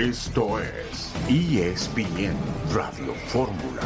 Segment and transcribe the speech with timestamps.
[0.00, 2.32] Esto es ESPN
[2.72, 3.82] Radio Fórmula.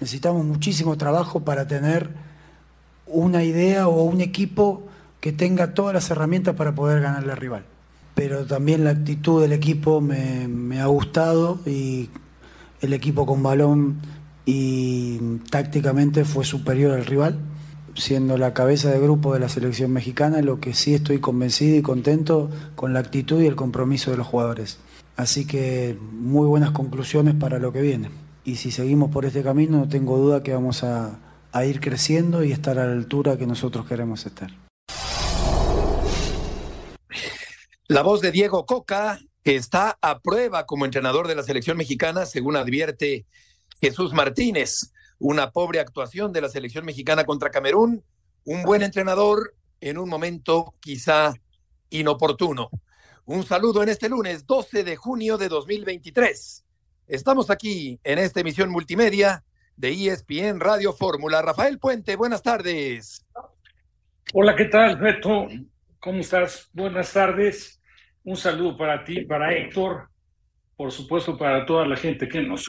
[0.00, 2.08] Necesitamos muchísimo trabajo para tener
[3.06, 4.84] una idea o un equipo
[5.20, 7.64] que tenga todas las herramientas para poder ganarle al rival.
[8.14, 12.08] Pero también la actitud del equipo me, me ha gustado y
[12.80, 14.00] el equipo con balón
[14.46, 15.18] y
[15.50, 17.38] tácticamente fue superior al rival,
[17.94, 21.82] siendo la cabeza de grupo de la selección mexicana, lo que sí estoy convencido y
[21.82, 24.78] contento con la actitud y el compromiso de los jugadores.
[25.16, 28.10] Así que muy buenas conclusiones para lo que viene.
[28.44, 31.18] Y si seguimos por este camino, no tengo duda que vamos a,
[31.52, 34.50] a ir creciendo y estar a la altura que nosotros queremos estar.
[37.88, 42.24] La voz de Diego Coca, que está a prueba como entrenador de la selección mexicana,
[42.24, 43.26] según advierte
[43.80, 44.92] Jesús Martínez.
[45.24, 48.02] Una pobre actuación de la selección mexicana contra Camerún,
[48.44, 51.32] un buen entrenador en un momento quizá
[51.90, 52.70] inoportuno.
[53.24, 56.64] Un saludo en este lunes 12 de junio de 2023.
[57.06, 59.44] Estamos aquí en esta emisión multimedia
[59.76, 61.40] de ESPN Radio Fórmula.
[61.40, 63.24] Rafael Puente, buenas tardes.
[64.34, 65.46] Hola, ¿qué tal, Beto?
[66.00, 66.68] ¿Cómo estás?
[66.72, 67.80] Buenas tardes.
[68.24, 70.08] Un saludo para ti, para Héctor,
[70.76, 72.68] por supuesto para toda la gente que nos,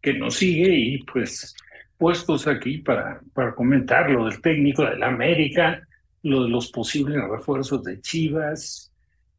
[0.00, 1.54] que nos sigue y pues
[1.98, 5.86] puestos aquí para, para comentar lo del técnico de la América,
[6.22, 8.92] lo de los posibles refuerzos de Chivas,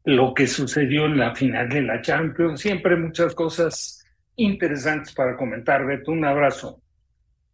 [0.04, 5.86] lo que sucedió en la final de la Champions, siempre muchas cosas interesantes para comentar,
[5.86, 6.12] Beto.
[6.12, 6.82] Un abrazo.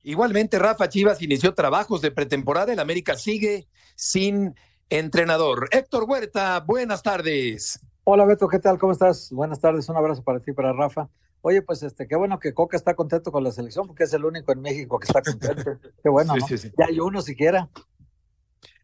[0.03, 2.73] Igualmente, Rafa Chivas inició trabajos de pretemporada.
[2.73, 4.55] El América sigue sin
[4.89, 5.69] entrenador.
[5.71, 7.79] Héctor Huerta, buenas tardes.
[8.03, 8.79] Hola Beto, ¿qué tal?
[8.79, 9.31] ¿Cómo estás?
[9.31, 11.07] Buenas tardes, un abrazo para ti, para Rafa.
[11.41, 14.25] Oye, pues este, qué bueno que Coca está contento con la selección, porque es el
[14.25, 15.79] único en México que está contento.
[16.03, 16.47] qué bueno, ¿no?
[16.47, 16.71] sí, sí.
[16.77, 17.69] Ya hay uno siquiera.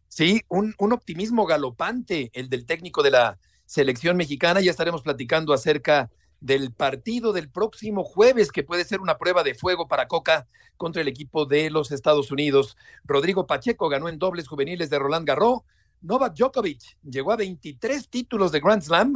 [0.08, 4.60] Sí, un, un optimismo galopante, el del técnico de la selección mexicana.
[4.60, 9.54] Ya estaremos platicando acerca del partido del próximo jueves, que puede ser una prueba de
[9.54, 12.76] fuego para Coca contra el equipo de los Estados Unidos.
[13.04, 15.60] Rodrigo Pacheco ganó en dobles juveniles de Roland Garros.
[16.00, 19.14] Novak Djokovic llegó a 23 títulos de Grand Slam.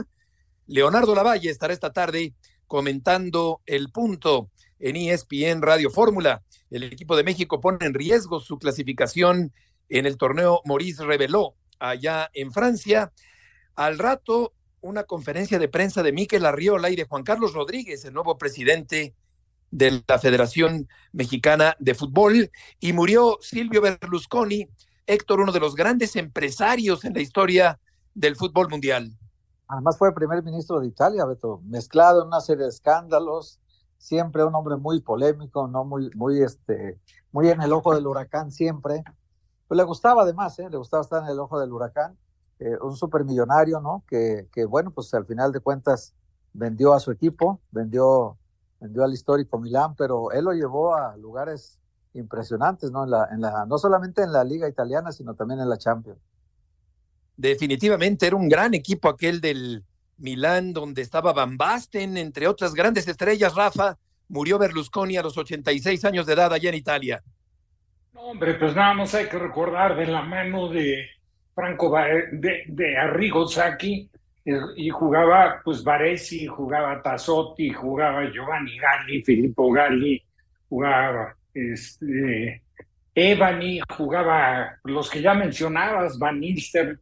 [0.67, 2.35] Leonardo Lavalle estará esta tarde
[2.73, 6.43] comentando el punto en ESPN Radio Fórmula.
[6.71, 9.53] El equipo de México pone en riesgo su clasificación
[9.91, 13.13] en el torneo Maurice Reveló allá en Francia.
[13.75, 18.15] Al rato una conferencia de prensa de Miquel Arriola y de Juan Carlos Rodríguez, el
[18.15, 19.15] nuevo presidente
[19.71, 22.51] de la Federación Mexicana de Fútbol,
[22.81, 24.67] y murió Silvio Berlusconi,
[25.07, 27.79] Héctor, uno de los grandes empresarios en la historia
[28.15, 29.13] del fútbol mundial.
[29.73, 33.59] Además fue primer ministro de Italia, Beto, mezclado en una serie de escándalos,
[33.97, 37.01] siempre un hombre muy polémico, no muy, muy, este,
[37.31, 39.03] muy en el ojo del huracán siempre.
[39.67, 40.69] Pues le gustaba además, ¿eh?
[40.69, 42.19] le gustaba estar en el ojo del huracán
[42.59, 44.05] eh, un supermillonario, ¿no?
[44.07, 46.13] Que, que, bueno, pues al final de cuentas
[46.53, 48.37] vendió a su equipo, vendió,
[48.79, 51.79] vendió al histórico Milán, pero él lo llevó a lugares
[52.13, 53.05] impresionantes, ¿no?
[53.05, 56.21] En la, en la, no solamente en la liga italiana, sino también en la Champions.
[57.37, 59.85] Definitivamente era un gran equipo aquel del
[60.19, 63.99] Milán, donde estaba Van Basten, entre otras grandes estrellas, Rafa,
[64.29, 67.23] murió Berlusconi a los 86 años de edad allá en Italia.
[68.15, 71.07] No, hombre, pues nada más hay que recordar de la mano de
[71.55, 71.95] Franco
[72.33, 74.09] de, Arrigo Sacchi
[74.77, 80.23] y jugaba pues Varesi, jugaba Tassotti, jugaba Giovanni Galli, Filippo Galli,
[80.69, 82.63] jugaba este,
[83.15, 86.99] Evani, jugaba los que ya mencionabas, Van Nistelrooy,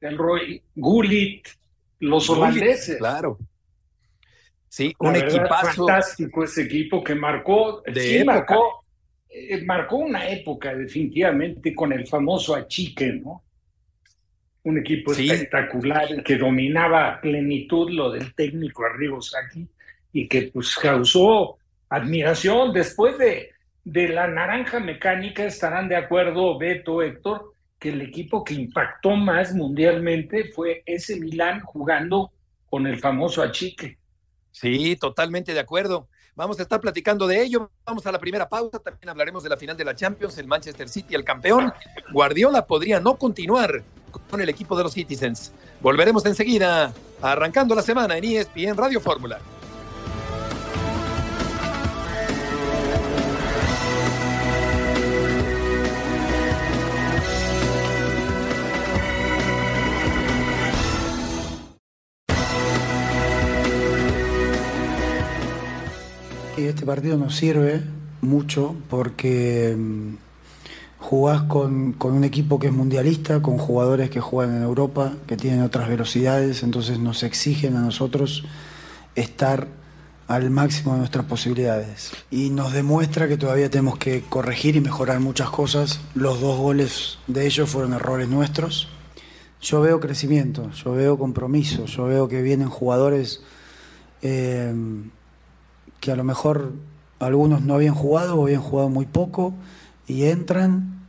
[0.00, 1.46] el Roy Gullit,
[2.00, 2.98] los holandeses.
[2.98, 3.38] Claro.
[4.68, 5.86] Sí, un equipazo.
[5.86, 8.34] Fantástico ese equipo que marcó, de sí, época.
[8.34, 8.84] marcó,
[9.30, 13.42] eh, marcó una época definitivamente con el famoso achique, ¿no?
[14.64, 15.30] un equipo Sí.
[15.30, 19.64] espectacular que dominaba a plenitud lo del técnico Arrigo Sacchi
[20.12, 21.56] y que pues causó
[21.88, 23.50] admiración después de,
[23.84, 27.52] de la naranja mecánica estarán de acuerdo Beto Héctor
[27.88, 32.32] el equipo que impactó más mundialmente fue ese Milán jugando
[32.68, 33.98] con el famoso achique.
[34.50, 36.08] Sí, totalmente de acuerdo.
[36.34, 37.70] Vamos a estar platicando de ello.
[37.84, 38.78] Vamos a la primera pausa.
[38.78, 41.72] También hablaremos de la final de la Champions, el Manchester City, el campeón.
[42.12, 43.82] Guardiola podría no continuar
[44.30, 45.52] con el equipo de los Citizens.
[45.80, 46.92] Volveremos enseguida,
[47.22, 49.38] arrancando la semana en ESPN Radio Fórmula.
[66.66, 67.80] Este partido nos sirve
[68.20, 70.14] mucho porque mm,
[70.98, 75.36] jugás con, con, un equipo que es mundialista, con jugadores que juegan en Europa, que
[75.36, 78.44] tienen otras velocidades, entonces nos exigen a nosotros
[79.14, 79.68] estar
[80.26, 82.12] al máximo de nuestras posibilidades.
[82.32, 86.00] Y nos demuestra que todavía tenemos que corregir y mejorar muchas cosas.
[86.16, 88.88] Los dos goles de ellos fueron errores nuestros.
[89.62, 93.40] Yo veo crecimiento, yo veo compromiso, yo veo que vienen jugadores
[94.22, 94.74] eh,
[96.06, 96.72] que a lo mejor
[97.18, 99.54] algunos no habían jugado o habían jugado muy poco
[100.06, 101.00] y entran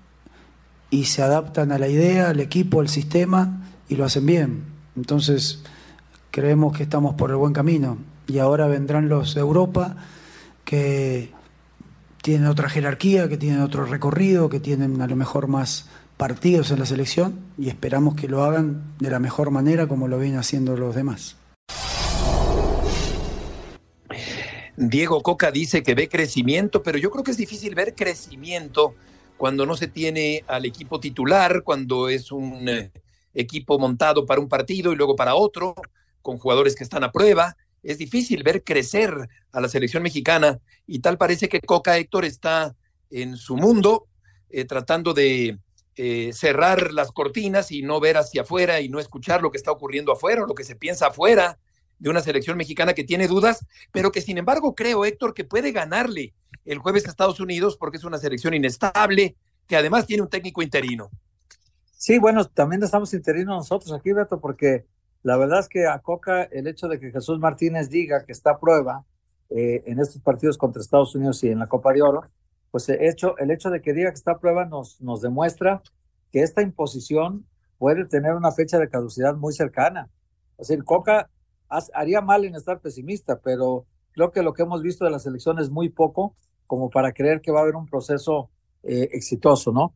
[0.89, 4.63] y se adaptan a la idea, al equipo, al sistema y lo hacen bien.
[4.95, 5.61] Entonces
[6.31, 9.97] creemos que estamos por el buen camino y ahora vendrán los de Europa
[10.65, 11.31] que
[12.23, 16.79] tienen otra jerarquía, que tienen otro recorrido, que tienen a lo mejor más partidos en
[16.79, 20.75] la selección y esperamos que lo hagan de la mejor manera como lo vienen haciendo
[20.75, 21.35] los demás.
[24.77, 28.93] Diego Coca dice que ve crecimiento, pero yo creo que es difícil ver crecimiento
[29.35, 32.91] cuando no se tiene al equipo titular, cuando es un eh,
[33.33, 35.73] equipo montado para un partido y luego para otro,
[36.21, 37.57] con jugadores que están a prueba.
[37.81, 42.75] Es difícil ver crecer a la selección mexicana y tal parece que Coca Héctor está
[43.09, 44.05] en su mundo
[44.51, 45.57] eh, tratando de
[45.95, 49.71] eh, cerrar las cortinas y no ver hacia afuera y no escuchar lo que está
[49.71, 51.57] ocurriendo afuera lo que se piensa afuera
[51.99, 55.71] de una selección mexicana que tiene dudas, pero que sin embargo creo, Héctor, que puede
[55.71, 56.33] ganarle
[56.65, 59.35] el jueves a Estados Unidos porque es una selección inestable,
[59.67, 61.09] que además tiene un técnico interino.
[61.95, 64.85] Sí, bueno, también estamos interinos nosotros aquí, Beto, porque
[65.23, 68.51] la verdad es que a Coca el hecho de que Jesús Martínez diga que está
[68.51, 69.03] a prueba
[69.49, 72.21] eh, en estos partidos contra Estados Unidos y en la Copa de Oro,
[72.71, 75.81] pues el hecho, el hecho de que diga que está a prueba nos, nos demuestra
[76.31, 77.45] que esta imposición
[77.77, 80.09] puede tener una fecha de caducidad muy cercana.
[80.57, 81.29] Es decir, Coca
[81.69, 85.59] haría mal en estar pesimista, pero creo que lo que hemos visto de la selección
[85.59, 86.35] es muy poco
[86.65, 88.49] como para creer que va a haber un proceso
[88.83, 89.93] eh, exitoso, ¿no?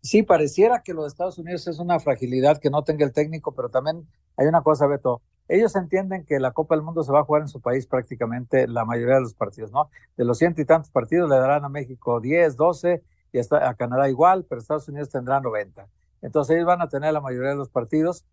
[0.00, 3.52] Sí, pareciera que lo de Estados Unidos es una fragilidad que no tenga el técnico,
[3.52, 4.06] pero también
[4.36, 5.22] hay una cosa, Beto.
[5.48, 8.68] Ellos entienden que la Copa del Mundo se va a jugar en su país prácticamente
[8.68, 9.90] la mayoría de los partidos, ¿no?
[10.16, 14.08] De los ciento y tantos partidos le darán a México 10, 12 y a Canadá
[14.08, 15.86] igual, pero Estados Unidos tendrá 90.
[16.22, 18.24] Entonces ellos van a tener la mayoría de los partidos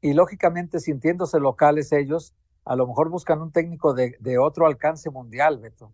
[0.00, 2.34] y lógicamente sintiéndose locales ellos,
[2.64, 5.92] a lo mejor buscan un técnico de, de otro alcance mundial, Beto.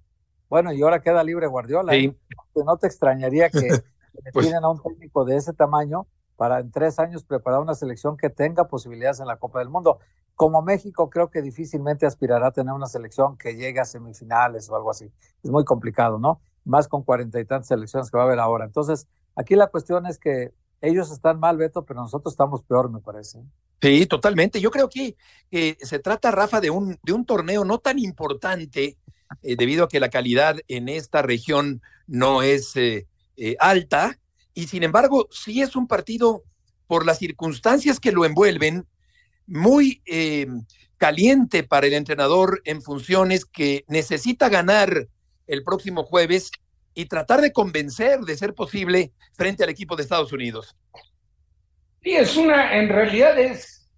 [0.49, 1.95] Bueno, y ahora queda libre Guardiola.
[1.95, 2.15] ¿eh?
[2.55, 3.61] No te extrañaría que
[4.13, 6.07] le pues a un técnico de ese tamaño
[6.37, 9.99] para en tres años preparar una selección que tenga posibilidades en la Copa del Mundo.
[10.35, 14.77] Como México, creo que difícilmente aspirará a tener una selección que llegue a semifinales o
[14.77, 15.11] algo así.
[15.43, 16.41] Es muy complicado, ¿no?
[16.65, 18.65] Más con cuarenta y tantas selecciones que va a haber ahora.
[18.65, 20.53] Entonces, aquí la cuestión es que
[20.83, 23.43] ellos están mal, Beto, pero nosotros estamos peor, me parece.
[23.83, 24.61] Sí, totalmente.
[24.61, 25.17] Yo creo que
[25.51, 28.97] se trata, Rafa, de un, de un torneo no tan importante,
[29.43, 33.07] eh, debido a que la calidad en esta región no es eh,
[33.37, 34.19] eh, alta,
[34.55, 36.45] y sin embargo, sí es un partido,
[36.87, 38.87] por las circunstancias que lo envuelven,
[39.47, 40.03] muy
[40.99, 45.09] caliente para el entrenador en funciones que necesita ganar
[45.47, 46.51] el próximo jueves
[46.93, 50.77] y tratar de convencer, de ser posible, frente al equipo de Estados Unidos.
[52.03, 53.89] Sí, es una, en realidad es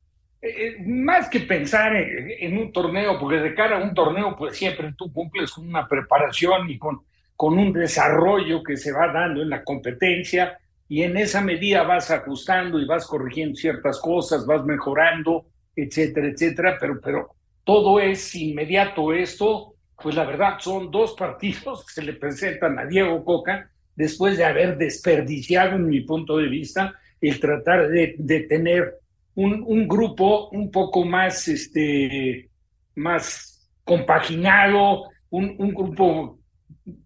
[0.42, 4.56] eh, eh, más que pensar en, un torneo, porque de cara a un torneo, pues
[4.56, 7.00] siempre tú cumples con una preparación y con,
[7.36, 10.58] con un desarrollo que se va dando en la competencia
[10.88, 16.76] y en esa medida vas ajustando y vas corrigiendo ciertas cosas, vas mejorando, etcétera, etcétera,
[16.78, 22.14] pero, pero todo es inmediato esto pues la verdad son dos partidos que se le
[22.14, 26.94] presentan a Diego Coca después de haber desperdiciado, en mi punto de vista,
[27.28, 28.98] el tratar de, de tener
[29.34, 32.48] un, un, grupo un poco más, este,
[32.94, 36.38] más compaginado, un, un grupo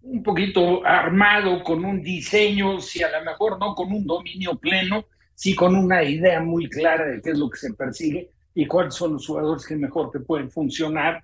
[0.01, 5.05] un poquito armado con un diseño, si a lo mejor no con un dominio pleno,
[5.33, 8.95] sí con una idea muy clara de qué es lo que se persigue y cuáles
[8.95, 11.23] son los jugadores que mejor te pueden funcionar.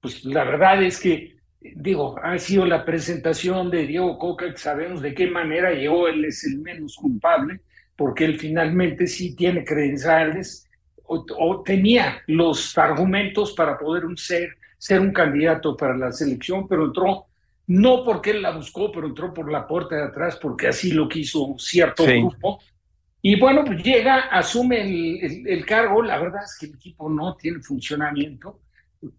[0.00, 5.02] Pues la verdad es que, digo, ha sido la presentación de Diego Coca, que sabemos
[5.02, 7.60] de qué manera llegó, él es el menos culpable,
[8.00, 10.66] porque él finalmente sí tiene credenciales
[11.04, 17.26] o, tenía los argumentos para poder ser, ser un candidato para la selección, pero entró
[17.66, 21.10] no porque él la buscó, pero entró por la puerta de atrás porque así lo
[21.10, 22.60] quiso cierto grupo.
[23.20, 27.36] Y bueno, pues llega, asume el, el, cargo, la verdad es que el equipo no
[27.36, 28.60] tiene funcionamiento.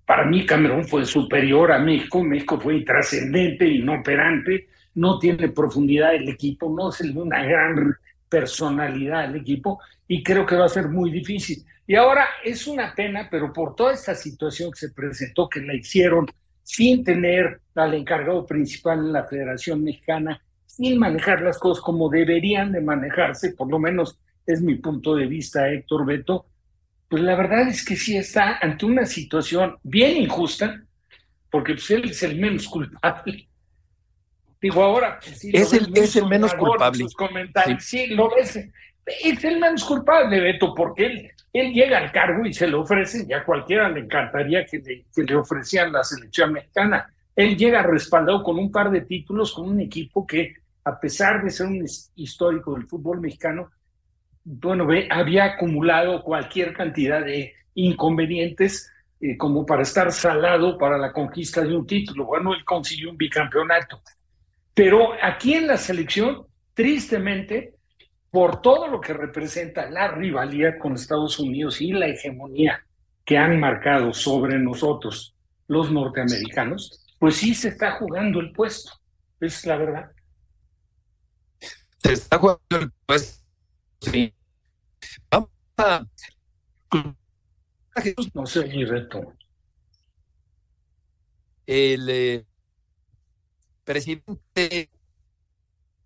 [0.07, 6.27] Para mí Camerún fue superior a México, México fue intrascendente, inoperante, no tiene profundidad el
[6.29, 7.95] equipo, no es una gran
[8.31, 11.65] personalidad el equipo y creo que va a ser muy difícil.
[11.85, 15.75] Y ahora es una pena, pero por toda esta situación que se presentó, que la
[15.75, 16.25] hicieron
[16.63, 22.71] sin tener al encargado principal en la Federación Mexicana, sin manejar las cosas como deberían
[22.71, 26.45] de manejarse, por lo menos es mi punto de vista, Héctor Beto,
[27.09, 30.81] pues la verdad es que sí está ante una situación bien injusta,
[31.49, 33.49] porque pues él es el menos culpable.
[34.61, 37.05] Digo, ahora pues, es, el, es el menos culpable.
[37.79, 38.07] Sí.
[38.07, 38.57] lo es.
[39.05, 43.25] Es el menos culpable, Beto, porque él, él llega al cargo y se le ofrece,
[43.27, 47.11] ya cualquiera le encantaría que le, que le ofrecieran la selección mexicana.
[47.35, 50.53] Él llega respaldado con un par de títulos, con un equipo que,
[50.83, 51.83] a pesar de ser un
[52.15, 53.71] histórico del fútbol mexicano,
[54.43, 61.11] bueno, ve, había acumulado cualquier cantidad de inconvenientes eh, como para estar salado para la
[61.11, 62.25] conquista de un título.
[62.25, 64.01] Bueno, él consiguió un bicampeonato.
[64.73, 67.75] Pero aquí en la selección, tristemente,
[68.29, 72.85] por todo lo que representa la rivalidad con Estados Unidos y la hegemonía
[73.25, 75.35] que han marcado sobre nosotros
[75.67, 78.91] los norteamericanos, pues sí se está jugando el puesto.
[79.39, 80.11] es la verdad.
[81.97, 83.41] Se está jugando el puesto
[84.01, 84.33] Sí.
[85.29, 86.05] Vamos a.
[88.33, 89.35] No sé, mi reto.
[91.67, 92.45] El eh,
[93.93, 94.89] presidente.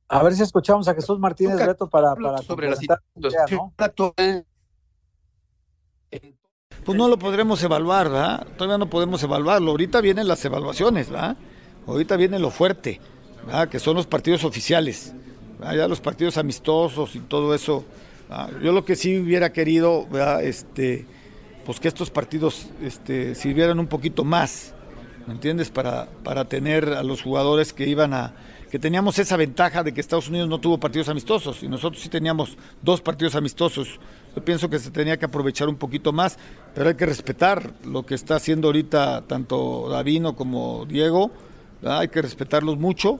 [0.08, 3.74] A ver si escuchamos a Jesús Martínez Reto para, para sobre la situación
[6.84, 8.48] Pues no lo podremos evaluar, ¿verdad?
[8.58, 9.72] Todavía no podemos evaluarlo.
[9.72, 11.38] Ahorita vienen las evaluaciones, ¿verdad?
[11.88, 13.01] Ahorita viene lo fuerte,
[13.46, 13.70] ¿verdad?
[13.70, 15.13] Que son los partidos oficiales
[15.62, 17.86] allá los partidos amistosos y todo eso.
[18.62, 20.08] Yo lo que sí hubiera querido,
[20.42, 21.06] este,
[21.65, 24.74] pues que estos partidos este, sirvieran un poquito más,
[25.27, 25.70] ¿me entiendes?
[25.70, 28.34] Para, para tener a los jugadores que iban a,
[28.70, 32.10] que teníamos esa ventaja de que Estados Unidos no tuvo partidos amistosos y nosotros sí
[32.10, 34.00] teníamos dos partidos amistosos.
[34.36, 36.38] Yo pienso que se tenía que aprovechar un poquito más,
[36.74, 41.32] pero hay que respetar lo que está haciendo ahorita tanto Davino como Diego,
[41.84, 43.20] hay que respetarlos mucho,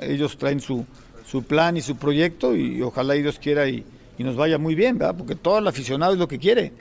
[0.00, 0.84] ellos traen su,
[1.30, 3.84] su plan y su proyecto y ojalá y Dios quiera y,
[4.18, 5.14] nos vaya muy bien, ¿verdad?
[5.16, 6.72] Porque todo el aficionado es lo que quiere.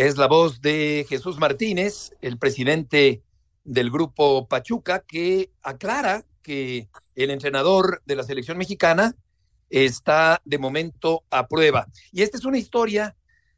[0.00, 3.22] Es la voz de Jesús Martínez, el presidente
[3.64, 9.14] del grupo Pachuca, que aclara que el entrenador de la selección mexicana
[9.68, 11.86] está de momento a prueba.
[12.12, 13.14] Y esta es una historia,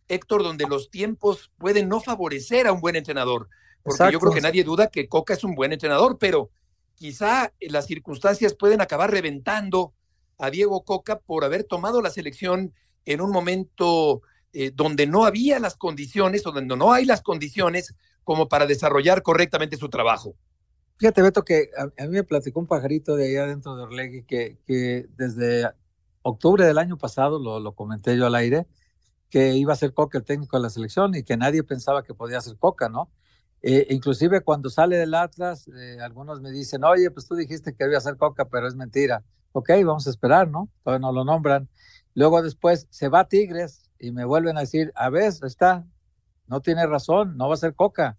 [0.08, 3.48] Héctor, donde los tiempos pueden no favorecer a un buen entrenador
[3.84, 6.50] porque yo creo que nadie duda que Coca es un buen entrenador, pero
[6.96, 9.94] quizá las circunstancias pueden acabar reventando
[10.38, 14.22] a Diego Coca por haber tomado la selección en un momento
[14.52, 17.94] eh, donde no había las condiciones o donde no hay las condiciones
[18.24, 20.34] como para desarrollar correctamente su trabajo.
[20.98, 24.58] Fíjate, Beto, que a, mí me platicó un pajarito de allá dentro de Orlegui que,
[24.66, 25.68] que desde
[26.22, 28.66] octubre del año pasado, lo, lo comenté yo al aire,
[29.28, 32.14] que iba a ser Coca el técnico de la selección y que nadie pensaba que
[32.14, 33.10] podía ser Coca, ¿no?
[33.62, 37.84] Eh, inclusive cuando sale del Atlas, eh, algunos me dicen, oye, pues tú dijiste que
[37.84, 39.24] iba a ser Coca, pero es mentira.
[39.52, 40.68] Ok, vamos a esperar, ¿no?
[40.82, 41.68] Todavía no lo nombran.
[42.14, 45.86] Luego después se va a Tigres y me vuelven a decir, a ver, está,
[46.48, 48.18] no tiene razón, no va a ser Coca.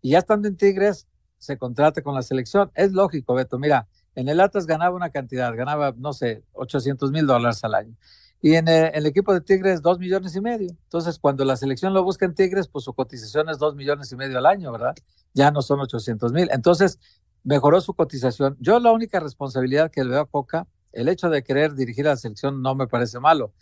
[0.00, 2.70] Y ya estando en Tigres, se contrata con la selección.
[2.74, 7.26] Es lógico, Beto, mira, en el Atlas ganaba una cantidad, ganaba, no sé, 800 mil
[7.26, 7.94] dólares al año.
[8.40, 10.70] Y en eh, el, equipo de Tigres, dos millones y medio.
[10.70, 14.16] Entonces, cuando la selección lo busca en Tigres, pues su cotización es dos millones y
[14.16, 14.94] medio al año, ¿verdad?
[15.34, 16.48] Ya no son 800 mil.
[16.50, 16.98] Entonces,
[17.44, 18.56] mejoró su cotización.
[18.58, 22.12] Yo la única responsabilidad que le veo a Coca, el hecho de querer dirigir a
[22.12, 23.52] la selección no me parece malo.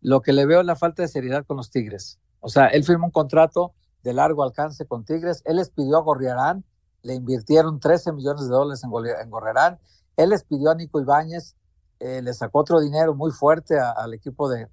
[0.00, 2.18] Lo que le veo es la falta de seriedad con los Tigres.
[2.40, 5.42] O sea, él firmó un contrato de largo alcance con Tigres.
[5.44, 6.64] Él les pidió a Gorriarán,
[7.02, 8.90] le invirtieron 13 millones de dólares en,
[9.30, 9.78] Gorriarán.
[10.16, 11.56] Él les pidió a Nico Ibáñez,
[11.98, 14.68] eh, le sacó otro dinero muy fuerte al equipo de,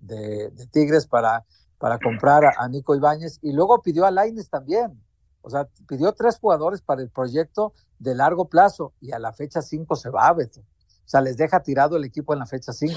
[0.71, 1.45] Tigres para,
[1.77, 5.01] para comprar a, Nico Ibáñez y luego pidió a Laines también.
[5.41, 9.61] O sea, pidió tres jugadores para el proyecto de largo plazo y a la fecha
[9.61, 10.61] 5 se va, Beto.
[10.61, 12.95] O sea, les deja tirado el equipo en la fecha 5.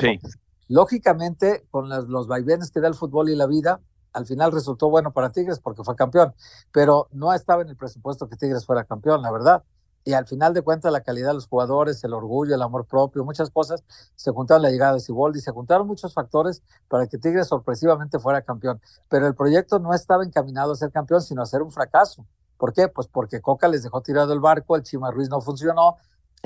[0.69, 3.81] Lógicamente, con los, los vaivenes que da el fútbol y la vida,
[4.13, 6.35] al final resultó bueno para Tigres porque fue campeón,
[6.73, 9.63] pero no estaba en el presupuesto que Tigres fuera campeón, la verdad
[10.07, 13.25] y al final de cuentas la calidad de los jugadores, el orgullo, el amor propio,
[13.25, 13.83] muchas cosas,
[14.15, 18.41] se juntaron la llegada de Siboldi, se juntaron muchos factores para que Tigres sorpresivamente fuera
[18.43, 22.25] campeón, pero el proyecto no estaba encaminado a ser campeón, sino a ser un fracaso.
[22.57, 22.87] ¿Por qué?
[22.87, 25.97] Pues porque Coca les dejó tirado el barco, el Chima Ruiz no funcionó,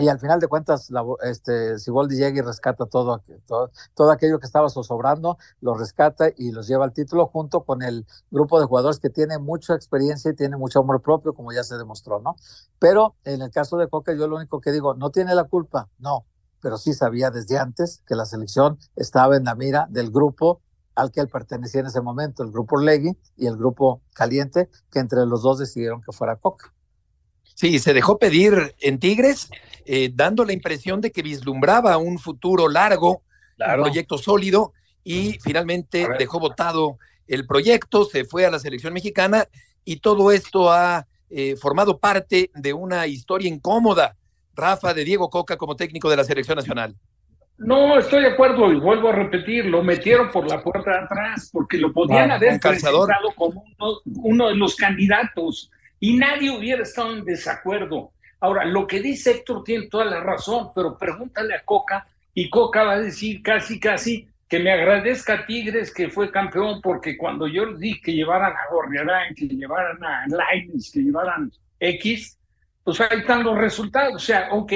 [0.00, 4.38] y al final de cuentas, la, este, Siboldi llega y rescata todo, todo, todo, aquello
[4.38, 8.66] que estaba zozobrando, lo rescata y los lleva al título junto con el grupo de
[8.66, 12.37] jugadores que tiene mucha experiencia y tiene mucho amor propio, como ya se demostró, ¿no?
[12.78, 15.88] Pero en el caso de Coca, yo lo único que digo, no tiene la culpa,
[15.99, 16.25] no,
[16.61, 20.61] pero sí sabía desde antes que la selección estaba en la mira del grupo
[20.95, 24.99] al que él pertenecía en ese momento, el grupo Legui y el grupo Caliente, que
[24.99, 26.73] entre los dos decidieron que fuera Coca.
[27.61, 29.50] Sí, se dejó pedir en Tigres,
[29.85, 33.21] eh, dando la impresión de que vislumbraba un futuro largo,
[33.59, 34.73] un proyecto sólido,
[35.05, 36.97] y finalmente dejó votado
[37.29, 39.45] el proyecto, se fue a la selección mexicana,
[39.85, 44.17] y todo esto ha eh, formado parte de una historia incómoda,
[44.55, 46.97] Rafa, de Diego Coca como técnico de la selección nacional.
[47.59, 51.50] No, estoy de acuerdo y vuelvo a repetir, lo metieron por la puerta de atrás
[51.52, 53.64] porque lo podían haber presentado como
[54.07, 58.12] uno, de los candidatos y nadie hubiera estado en desacuerdo.
[58.40, 62.85] Ahora, lo que dice Héctor tiene toda la razón, pero pregúntale a Coca y Coca
[62.85, 67.47] va a decir casi, casi que me agradezca a Tigres que fue campeón porque cuando
[67.47, 72.38] yo les dije que llevaran a Gorriarán, que llevaran a Lines, que llevaran X,
[72.83, 74.14] pues ahí están los resultados.
[74.16, 74.73] O sea, ok,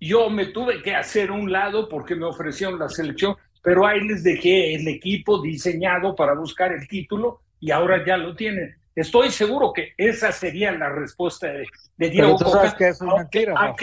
[0.00, 4.24] yo me tuve que hacer un lado porque me ofrecieron la selección, pero ahí les
[4.24, 8.76] dejé el equipo diseñado para buscar el título y ahora ya lo tienen.
[8.94, 13.74] Estoy seguro que esa sería la respuesta de, Diego Pero sabes que es mentira.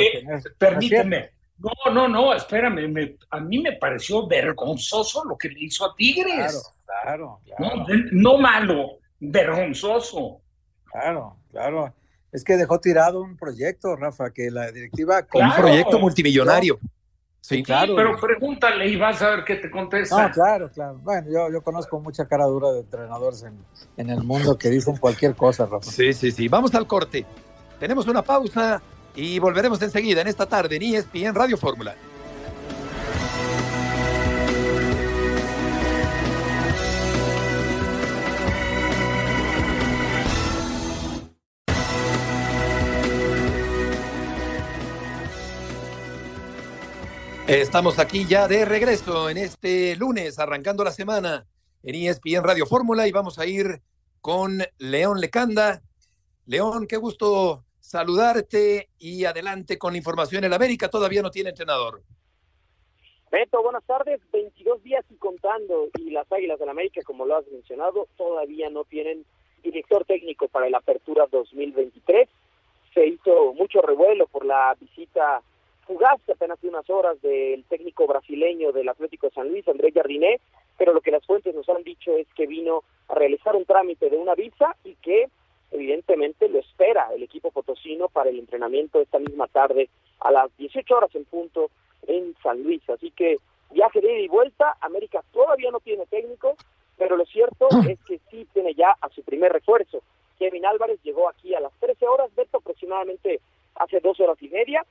[0.58, 1.32] permíteme.
[1.58, 3.18] No, no, no, espérame.
[3.30, 6.74] a mí me pareció vergonzoso lo que le hizo a Tigres.
[6.86, 7.86] Claro, claro.
[7.86, 10.41] No, no malo, vergonzoso.
[10.86, 11.94] Claro, claro.
[12.32, 15.27] Es que dejó tirado un proyecto, Rafa, que la directiva...
[15.34, 16.80] un proyecto multimillonario.
[17.41, 17.95] Sí, claro.
[17.95, 20.27] Pero pregúntale y vas a ver qué te contesta.
[20.27, 21.00] No, claro, claro.
[21.03, 23.57] Bueno, yo, yo conozco mucha cara dura de entrenadores en,
[23.98, 25.89] en el mundo que dicen cualquier cosa, Rafa.
[25.91, 26.48] Sí, sí, sí.
[26.48, 27.25] Vamos al corte.
[27.79, 28.79] Tenemos una pausa
[29.15, 31.95] y volveremos enseguida en esta tarde en ESPN Radio Fórmula.
[47.53, 51.46] Estamos aquí ya de regreso en este lunes, arrancando la semana
[51.84, 53.81] en ESPN Radio Fórmula y vamos a ir
[54.22, 55.81] con León Lecanda.
[56.46, 60.46] León, qué gusto saludarte y adelante con la información.
[60.46, 62.01] El América todavía no tiene entrenador.
[63.29, 64.22] Beto, buenas tardes.
[64.31, 68.85] 22 días y contando y las Águilas del América, como lo has mencionado, todavía no
[68.85, 69.25] tienen
[69.61, 72.29] director técnico para la apertura 2023.
[72.94, 75.42] Se hizo mucho revuelo por la visita
[75.85, 80.39] jugaste apenas unas horas del técnico brasileño del Atlético de San Luis, Andrés Jardiné,
[80.77, 84.09] pero lo que las fuentes nos han dicho es que vino a realizar un trámite
[84.09, 85.29] de una visa y que
[85.72, 89.89] evidentemente lo espera el equipo potosino para el entrenamiento esta misma tarde
[90.20, 91.72] a las 18 horas en punto
[92.07, 92.87] en San Luis.
[92.89, 93.37] Así que
[93.72, 96.55] viaje de ida y vuelta, América todavía no tiene técnico,
[96.98, 100.01] pero lo cierto es que sí tiene ya a su primer refuerzo.
[100.37, 103.39] Kevin Álvarez llegó aquí a las 13 horas, Beto aproximadamente
[103.75, 104.85] hace dos horas y media,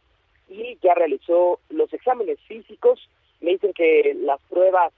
[0.50, 3.08] y ya realizó los exámenes físicos.
[3.40, 4.92] Me dicen que las pruebas,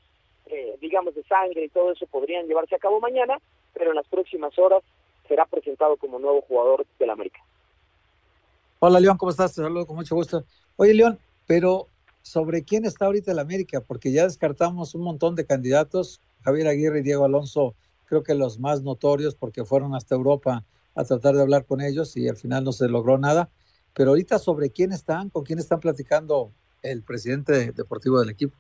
[0.47, 3.39] eh, digamos, de sangre y todo eso podrían llevarse a cabo mañana,
[3.75, 4.83] pero en las próximas horas
[5.29, 7.41] será presentado como nuevo jugador del América.
[8.81, 9.55] Hola, León, ¿cómo estás?
[9.55, 10.45] Te saludo con mucho gusto.
[10.77, 11.87] Oye, León, pero
[12.23, 13.81] ¿sobre quién está ahorita el América?
[13.81, 16.21] Porque ya descartamos un montón de candidatos.
[16.43, 17.75] Javier Aguirre y Diego Alonso,
[18.07, 22.17] creo que los más notorios porque fueron hasta Europa a tratar de hablar con ellos
[22.17, 23.51] y al final no se logró nada.
[23.95, 26.51] Pero ahorita sobre quién están, con quién están platicando
[26.83, 28.55] el presidente deportivo del equipo.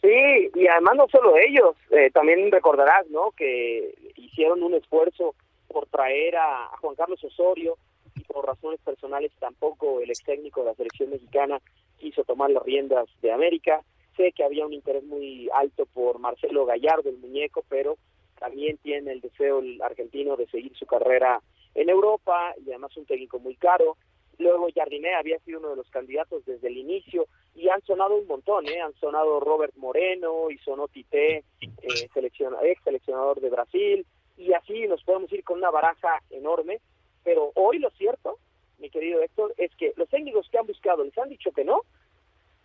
[0.00, 3.30] Sí, y además no solo ellos, eh, también recordarás, ¿no?
[3.36, 5.34] Que hicieron un esfuerzo
[5.68, 7.76] por traer a, Juan Carlos Osorio
[8.16, 11.60] y por razones personales tampoco el ex técnico de la selección mexicana
[11.98, 13.80] quiso tomar las riendas de América.
[14.16, 17.96] Sé que había un interés muy alto por Marcelo Gallardo, el muñeco, pero
[18.38, 21.40] también tiene el deseo el argentino de seguir su carrera
[21.74, 23.96] en Europa y además un técnico muy caro.
[24.38, 28.26] Luego Jardiné había sido uno de los candidatos desde el inicio y han sonado un
[28.26, 28.80] montón, ¿eh?
[28.80, 31.44] han sonado Robert Moreno y sonó Tite, eh,
[31.82, 34.06] ex seleccionador de Brasil,
[34.36, 36.80] y así nos podemos ir con una baraja enorme.
[37.22, 38.38] Pero hoy lo cierto,
[38.78, 41.82] mi querido Héctor, es que los técnicos que han buscado les han dicho que no,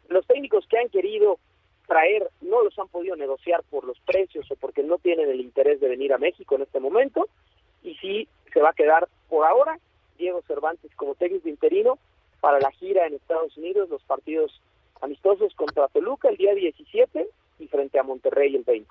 [0.09, 1.39] los técnicos que han querido
[1.85, 5.79] traer no los han podido negociar por los precios o porque no tienen el interés
[5.79, 7.27] de venir a México en este momento,
[7.87, 9.79] y sí se va a quedar por ahora
[10.17, 11.97] Diego Cervantes como técnico interino
[12.41, 14.61] para la gira en Estados Unidos, los partidos
[15.01, 18.89] amistosos contra Toluca el día 17 y frente a Monterrey el 20.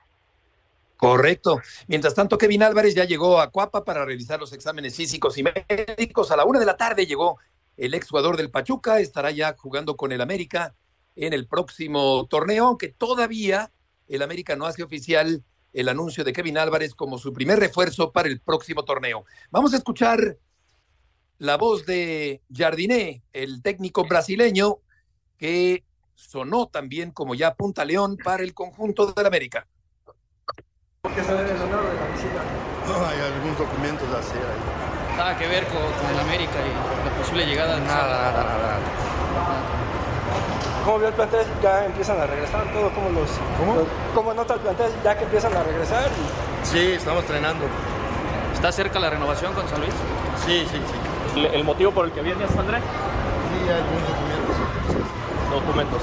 [0.96, 1.61] Correcto.
[1.88, 6.30] Mientras tanto, Kevin Álvarez ya llegó a Cuapa para realizar los exámenes físicos y médicos.
[6.30, 7.38] A la una de la tarde llegó
[7.76, 10.74] el exjugador del Pachuca, estará ya jugando con el América
[11.14, 13.70] en el próximo torneo, aunque todavía
[14.09, 15.44] el América no hace oficial
[15.77, 19.27] el anuncio de Kevin Álvarez como su primer refuerzo para el próximo torneo.
[19.51, 20.39] Vamos a escuchar
[21.37, 24.79] la voz de Jardiné, el técnico brasileño,
[25.37, 25.85] que
[26.15, 29.67] sonó también como ya punta león para el conjunto del América.
[31.03, 32.43] ¿Por qué se debe sonar de la visita?
[32.89, 35.17] No, hay algunos documentos a hacer ahí.
[35.19, 37.79] nada que ver con, con América y la posible llegada.
[37.81, 39.06] Nada, nada, nada.
[40.87, 41.44] ¿Cómo vio el plantel?
[41.61, 43.29] Ya empiezan a regresar todos, ¿cómo los...
[43.59, 43.85] ¿Cómo?
[44.14, 46.09] ¿Cómo nota el plantel ya que empiezan a regresar?
[46.62, 47.64] Sí, estamos entrenando.
[48.55, 49.92] ¿Está cerca la renovación con San Luis?
[50.46, 51.40] Sí, sí, sí.
[51.40, 52.79] ¿El, el motivo por el que vienes, André?
[52.79, 54.09] Sí, algunos
[55.51, 56.01] documentos.
[56.01, 56.03] Documentos.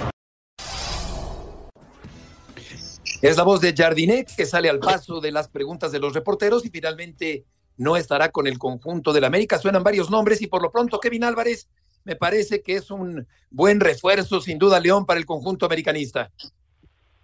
[3.22, 6.66] Es la voz de Jardinet que sale al paso de las preguntas de los reporteros
[6.66, 7.46] y finalmente
[7.78, 9.58] no estará con el conjunto del América.
[9.60, 11.70] Suenan varios nombres y por lo pronto Kevin Álvarez
[12.04, 16.32] me parece que es un buen refuerzo sin duda León para el conjunto americanista.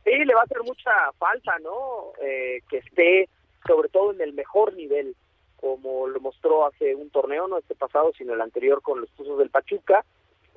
[0.04, 2.14] Sí, le va a hacer mucha falta, ¿no?
[2.22, 3.30] Eh, que esté
[3.68, 5.16] sobre todo en el mejor nivel,
[5.58, 9.38] como lo mostró hace un torneo, no este pasado, sino el anterior con los Tuzos
[9.38, 10.06] del Pachuca,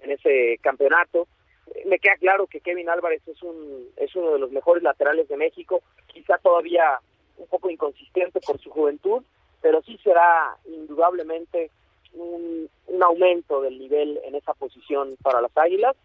[0.02, 1.26] en ese campeonato.
[1.74, 5.28] Eh, Me queda claro que Kevin Álvarez es un es uno de los mejores laterales
[5.28, 7.00] de México, quizá todavía
[7.36, 9.22] un poco inconsistente por su juventud,
[9.60, 11.70] pero sí será indudablemente
[12.14, 15.96] un, un aumento del nivel en esa posición para las Águilas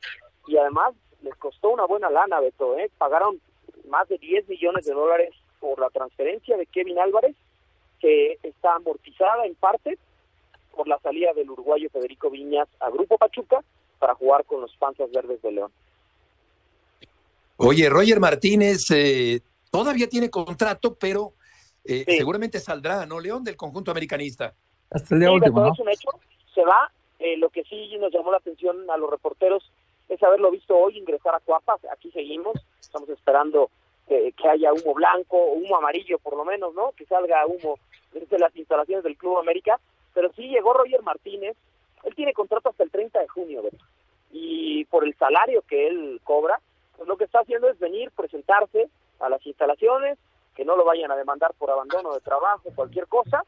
[0.48, 2.90] y además les costó una buena lana, Beto, ¿eh?
[2.98, 3.42] pagaron
[3.88, 7.36] más de 10 millones de dólares por la transferencia de Kevin Álvarez,
[8.00, 9.98] que está amortizada en parte
[10.76, 13.64] por la salida del uruguayo Federico Viñas a Grupo Pachuca
[14.00, 15.72] para jugar con los Panzas Verdes de León.
[17.58, 19.42] Oye, Roger Martínez eh,
[19.72, 21.34] todavía tiene contrato, pero
[21.84, 22.18] eh, Sí.
[22.18, 24.54] seguramente saldrá, ¿no, León, del conjunto americanista?
[24.90, 25.74] Hasta el día Sí, último, ¿no?
[25.74, 26.10] es un hecho,
[26.54, 26.92] se va.
[27.20, 29.72] Eh, lo que sí nos llamó la atención a los reporteros
[30.08, 31.82] es haberlo visto hoy ingresar a Cuapas.
[31.92, 33.70] Aquí seguimos, estamos esperando
[34.08, 36.92] que haya humo blanco o humo amarillo, por lo menos, ¿no?
[36.96, 37.78] Que salga humo
[38.14, 39.82] desde las instalaciones del Club América.
[40.14, 41.58] Pero sí llegó Roger Martínez.
[42.04, 43.84] Él tiene contrato hasta el 30 de junio, Beto.
[44.32, 46.62] Y por el salario que él cobra,
[46.96, 50.18] pues lo que está haciendo es venir, presentarse a las instalaciones,
[50.56, 53.44] que no lo vayan a demandar por abandono de trabajo, cualquier cosa,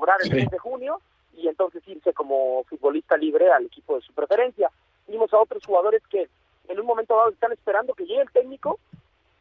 [0.00, 0.36] cobrar el Sí.
[0.36, 1.00] 10 de junio
[1.36, 4.70] y entonces irse como futbolista libre al equipo de su preferencia.
[5.06, 6.28] Vimos a otros jugadores que
[6.68, 8.78] en un momento dado están esperando que llegue el técnico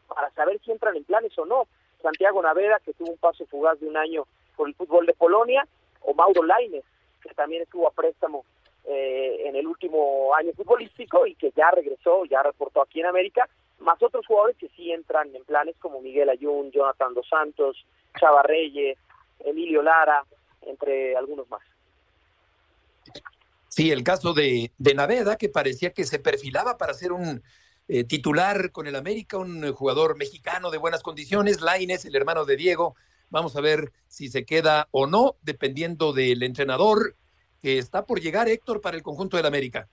[0.10, 1.66] para saber si entran en planes o no.
[2.02, 4.26] Santiago Naveda, que tuvo un paso fugaz de un año
[4.58, 5.66] por el fútbol de Polonia,
[6.02, 6.84] o Mauro Laines,
[7.22, 8.44] que también estuvo a préstamo
[8.86, 13.48] eh, en el último año futbolístico y que ya regresó, ya reportó aquí en América,
[13.80, 17.86] más otros jugadores que sí entran en planes como Miguel Ayun, Jonathan Dos Santos,
[18.20, 18.98] Chava Reyes,
[19.40, 20.24] Emilio Lara,
[20.62, 21.62] entre algunos más.
[23.68, 27.42] Sí, el caso de, de Naveda, que parecía que se perfilaba para ser un
[27.88, 32.46] eh, titular con el América, un eh, jugador mexicano de buenas condiciones, Laines, el hermano
[32.46, 32.96] de Diego.
[33.32, 37.16] Vamos a ver si se queda o no, dependiendo del entrenador
[37.60, 39.88] que está por llegar, Héctor, para el conjunto del América.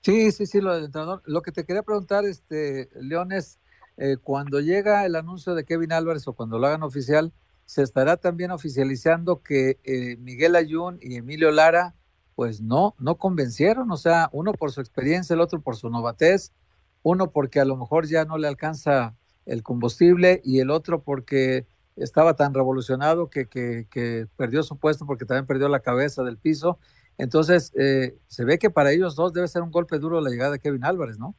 [0.00, 1.22] Sí, sí, sí, lo del entrenador.
[1.26, 3.58] Lo que te quería preguntar, este, León, es
[3.98, 7.32] eh, cuando llega el anuncio de Kevin Álvarez o cuando lo hagan oficial,
[7.68, 11.94] ¿se estará también oficializando que eh, Miguel Ayun y Emilio Lara,
[12.34, 13.90] pues no, no convencieron?
[13.92, 16.54] O sea, uno por su experiencia, el otro por su novatez,
[17.02, 21.66] uno porque a lo mejor ya no le alcanza el combustible y el otro porque
[21.96, 26.38] estaba tan revolucionado que, que, que perdió su puesto porque también perdió la cabeza del
[26.38, 26.78] piso.
[27.18, 30.52] Entonces, eh, se ve que para ellos dos debe ser un golpe duro la llegada
[30.52, 31.34] de Kevin Álvarez, ¿no?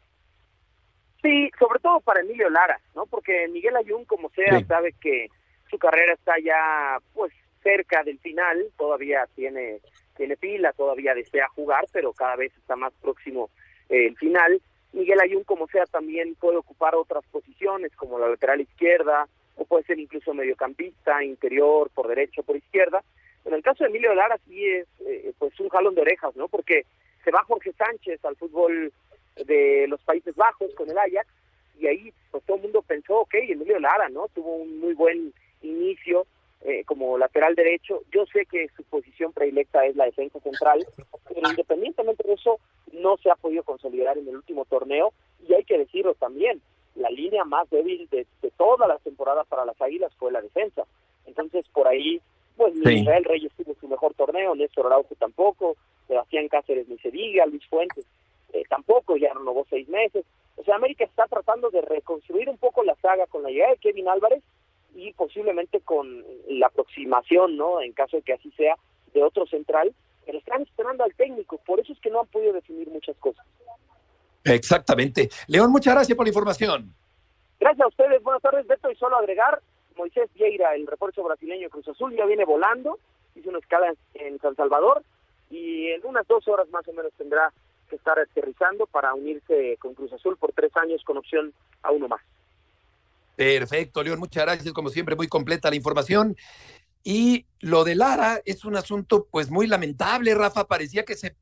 [1.24, 3.08] Sí, sobre todo para Emilio Lara, ¿no?
[3.08, 4.66] Porque Miguel Ayun, como sea, Sí.
[4.66, 5.28] sabe que
[5.70, 7.32] su carrera está ya, pues,
[7.64, 9.80] cerca del final, todavía tiene,
[10.16, 13.50] tiene pila, todavía desea jugar, pero cada vez está más próximo
[13.90, 14.62] eh, el final.
[14.94, 19.84] Miguel Ayun, como sea, también puede ocupar otras posiciones, como la lateral izquierda, o puede
[19.84, 23.04] ser incluso mediocampista, interior, por derecho, por izquierda.
[23.46, 26.48] En el caso de Emilio Lara sí es, eh, pues, un jalón de orejas, ¿no?
[26.48, 26.86] Porque
[27.24, 28.92] se va Jorge Sánchez al fútbol
[29.36, 31.28] de los Países Bajos con el Ajax
[31.80, 34.28] y ahí pues todo el mundo pensó, ok, Emilio Lara, ¿no?
[34.30, 36.26] Tuvo un muy buen inicio
[36.62, 38.02] eh, como lateral derecho.
[38.12, 40.86] Yo sé que su posición predilecta es la defensa central,
[41.28, 42.60] pero independientemente de eso,
[42.92, 45.14] no se ha podido consolidar en el último torneo
[45.48, 46.62] y hay que decirlo también,
[46.96, 50.84] la línea más débil de, de toda la temporada para las Águilas fue la defensa.
[51.26, 52.20] Entonces, por ahí,
[52.58, 53.00] pues Sí.
[53.00, 57.66] Israel Reyes tuvo su mejor torneo, Néstor Araujo tampoco, Sebastián Cáceres ni se diga, Luis
[57.68, 58.06] Fuentes
[58.52, 60.26] eh, tampoco, ya renovó seis meses.
[60.58, 63.78] O sea, América está tratando de reconstruir un poco la saga con la llegada de
[63.78, 64.44] Kevin Álvarez
[64.96, 67.82] y posiblemente con la aproximación, ¿no?
[67.82, 68.76] En caso de que así sea,
[69.14, 69.94] de otro central,
[70.26, 73.46] pero están esperando al técnico, por eso es que no han podido definir muchas cosas.
[74.44, 75.30] Exactamente.
[75.48, 76.94] León, muchas gracias por la información.
[77.60, 79.62] Gracias a ustedes, buenas tardes, Beto, y solo agregar,
[79.98, 83.00] Moisés Vieira, el refuerzo brasileño Cruz Azul, ya viene volando,
[83.36, 85.04] hizo una escala en San Salvador
[85.50, 87.52] y en unas dos horas más o menos tendrá
[87.90, 91.52] que estar aterrizando para unirse con Cruz Azul por tres años con opción
[91.84, 92.22] a uno más.
[93.40, 94.74] Perfecto, León, muchas gracias.
[94.74, 96.36] Como siempre, muy completa la información.
[97.06, 101.38] Y lo de Lara es un asunto pues muy lamentable, Rafa, parecía que se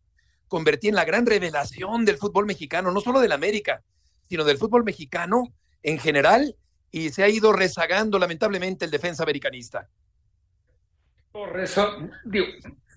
[0.47, 3.81] convertía en la gran revelación del fútbol mexicano, no solo del América,
[4.29, 6.55] sino del fútbol mexicano en general,
[6.91, 9.89] y se ha ido rezagando lamentablemente el defensa americanista.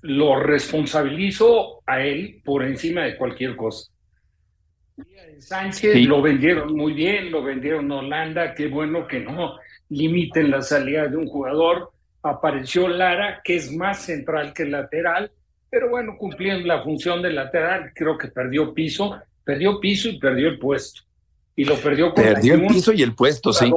[0.02, 3.90] Lo, responsabilizo a él por encima de cualquier cosa.
[5.38, 9.56] Sánchez lo vendieron muy bien, lo vendieron a Holanda, qué bueno que no
[9.88, 11.90] limiten la salida de un jugador.
[12.22, 15.30] Apareció Lara, que es más central que lateral,
[15.70, 20.48] pero bueno, cumpliendo la función de lateral, creo que perdió piso, perdió piso y perdió
[20.48, 21.02] el puesto.
[21.56, 23.70] Y lo perdió con Perdió el piso y el puesto, sí.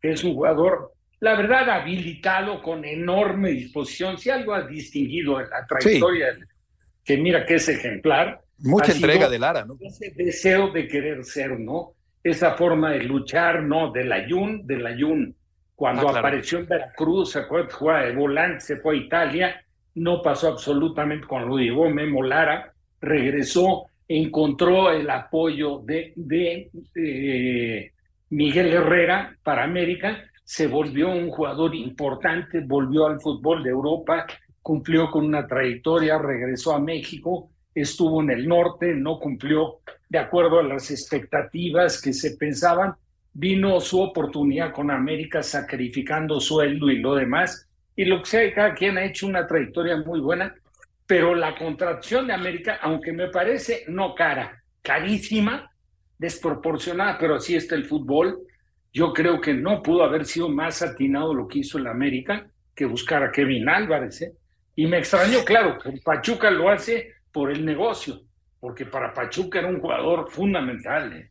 [0.00, 4.16] Que es un jugador, la verdad, habilitado con enorme disposición.
[4.18, 6.38] Si algo ha distinguido en la trayectoria,
[7.04, 8.40] que mira que es ejemplar.
[8.58, 9.76] Mucha entrega de Lara, ¿no?
[9.80, 11.94] Ese deseo de querer ser, ¿no?
[12.22, 13.92] Esa forma de luchar, ¿no?
[13.92, 15.34] Del ayun, del ayun.
[15.74, 17.62] Cuando ah, apareció en Veracruz, se fue
[17.94, 22.72] a de volante, se fue a Italia, no pasó absolutamente cuando lo llevó Memo Lara,
[23.00, 27.92] regresó, encontró el apoyo de, de
[28.30, 34.26] Miguel Herrera para América, se volvió un jugador importante, volvió al fútbol de Europa,
[34.62, 40.60] cumplió con una trayectoria, regresó a México, estuvo en el norte, no cumplió de acuerdo
[40.60, 42.94] a las expectativas que se pensaban,
[43.32, 48.74] vino su oportunidad con América sacrificando sueldo y lo demás, y lo que sea, cada
[48.74, 50.54] quien ha hecho una trayectoria muy buena,
[51.06, 55.70] pero la contracción de América, aunque me parece no cara, carísima,
[56.18, 58.40] desproporcionada, pero así está el fútbol,
[58.92, 62.84] yo creo que no pudo haber sido más atinado lo que hizo el América que
[62.84, 64.22] buscar a Kevin Álvarez.
[64.22, 64.32] ¿eh?
[64.76, 68.22] Y me extrañó, claro, que Pachuca lo hace por el negocio,
[68.60, 71.12] porque para Pachuca era un jugador fundamental.
[71.12, 71.30] ¿eh?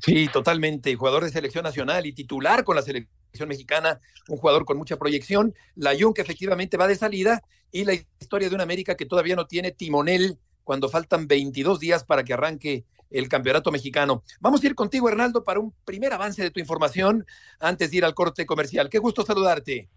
[0.00, 4.76] Sí, totalmente, jugador de selección nacional y titular con la selección mexicana, un jugador con
[4.76, 8.96] mucha proyección, la Jun que efectivamente va de salida y la historia de una América
[8.96, 14.24] que todavía no tiene timonel cuando faltan 22 días para que arranque el campeonato mexicano.
[14.40, 17.24] Vamos a ir contigo, Hernaldo, para un primer avance de tu información
[17.60, 18.88] antes de ir al corte comercial.
[18.88, 19.88] Qué gusto saludarte.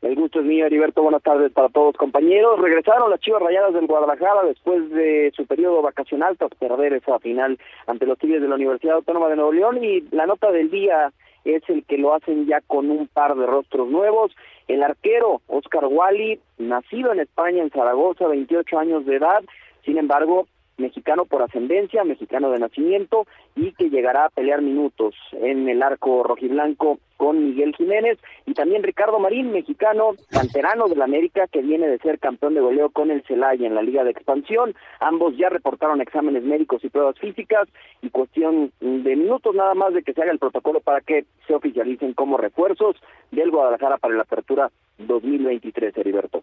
[0.00, 1.02] El gusto es mío, Heriberto.
[1.02, 2.60] Buenas tardes para todos, compañeros.
[2.60, 7.58] Regresaron las Chivas Rayadas del Guadalajara después de su periodo vacacional tras perder esa final
[7.88, 11.12] ante los Tigres de la Universidad Autónoma de Nuevo León y la nota del día
[11.44, 14.30] es el que lo hacen ya con un par de rostros nuevos.
[14.68, 19.42] El arquero Oscar Wally, nacido en España, en Zaragoza, 28 años de edad,
[19.84, 20.46] sin embargo,
[20.78, 26.22] mexicano por ascendencia, mexicano de nacimiento y que llegará a pelear minutos en el arco
[26.22, 31.98] rojiblanco con Miguel Jiménez y también Ricardo Marín, mexicano, canterano del América que viene de
[31.98, 34.74] ser campeón de goleo con el Celaya en la Liga de Expansión.
[35.00, 37.68] Ambos ya reportaron exámenes médicos y pruebas físicas
[38.02, 41.54] y cuestión de minutos nada más de que se haga el protocolo para que se
[41.54, 42.96] oficialicen como refuerzos
[43.32, 46.42] del Guadalajara para la apertura 2023, Heriberto.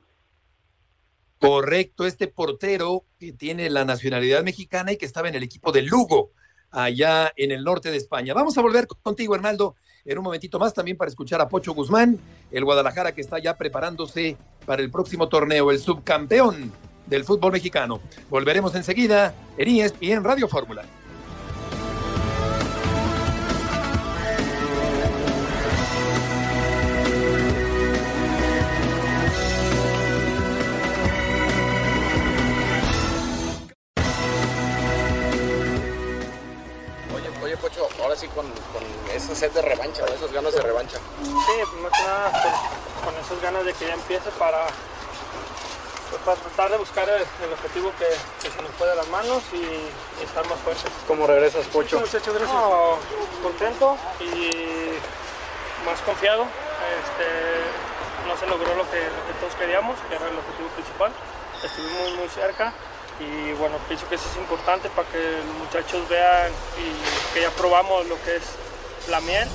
[1.45, 5.83] Correcto, este portero que tiene la nacionalidad mexicana y que estaba en el equipo de
[5.83, 6.31] Lugo,
[6.71, 8.33] allá en el norte de España.
[8.33, 12.19] Vamos a volver contigo, Hernaldo, en un momentito más también para escuchar a Pocho Guzmán,
[12.49, 16.71] el Guadalajara que está ya preparándose para el próximo torneo, el subcampeón
[17.05, 18.01] del fútbol mexicano.
[18.31, 20.23] Volveremos enseguida en y e en
[38.15, 38.55] Radio Fórmula.
[38.71, 40.97] con, con esa sed de revancha, esas ganas de revancha.
[41.21, 42.31] Sí, más que nada
[43.03, 44.67] con, esas ganas de que ya empiece para,
[46.09, 50.23] pues, para tratar de buscar el, objetivo que, se nos puede de las manos y
[50.23, 50.85] estar más fuertes.
[51.07, 51.99] ¿Cómo regresas, Pocho?
[53.43, 54.95] contento y
[55.85, 56.43] más confiado.
[56.43, 61.11] Este, no se logró lo que, lo que todos queríamos, que era el objetivo principal.
[61.63, 62.73] Estuvimos muy cerca
[63.19, 67.51] y bueno, pienso que eso es importante para que los muchachos vean y que ya
[67.51, 68.43] probamos lo que es
[69.09, 69.47] la miel.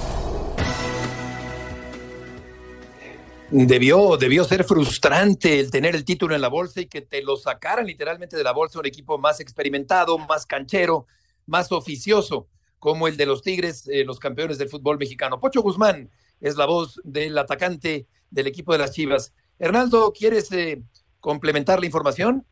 [3.53, 7.37] Debió, debió ser frustrante el tener el título en la bolsa y que te lo
[7.37, 11.07] sacaran literalmente de la bolsa un equipo más experimentado, más canchero,
[11.47, 12.47] más oficioso,
[12.79, 15.41] como el de los Tigres, eh, los campeones del fútbol mexicano.
[15.41, 19.35] Pocho Guzmán es la voz del atacante del equipo de las Chivas.
[19.59, 20.81] Hernaldo, ¿quieres eh,
[21.19, 22.47] complementar la información?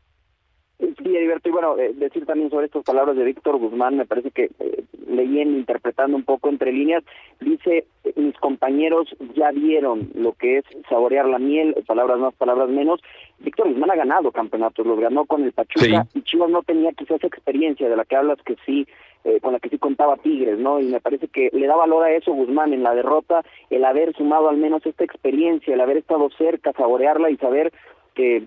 [0.79, 4.31] Sí, Heriberto, y bueno, eh, decir también sobre estas palabras de Víctor Guzmán, me parece
[4.31, 7.03] que eh, leían interpretando un poco entre líneas,
[7.41, 13.01] dice, mis compañeros ya vieron lo que es saborear la miel, palabras más, palabras menos.
[13.39, 17.21] Víctor Guzmán ha ganado campeonatos, los ganó con el Pachuca, y Chivas no tenía quizás
[17.25, 18.87] experiencia de la que hablas que sí,
[19.25, 20.79] eh, con la que sí contaba Tigres, ¿no?
[20.79, 24.15] Y me parece que le da valor a eso Guzmán en la derrota, el haber
[24.15, 27.73] sumado al menos esta experiencia, el haber estado cerca, saborearla y saber
[28.19, 28.43] que eh,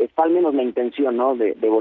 [0.00, 1.34] está al menos la intención ¿no?
[1.34, 1.78] de, de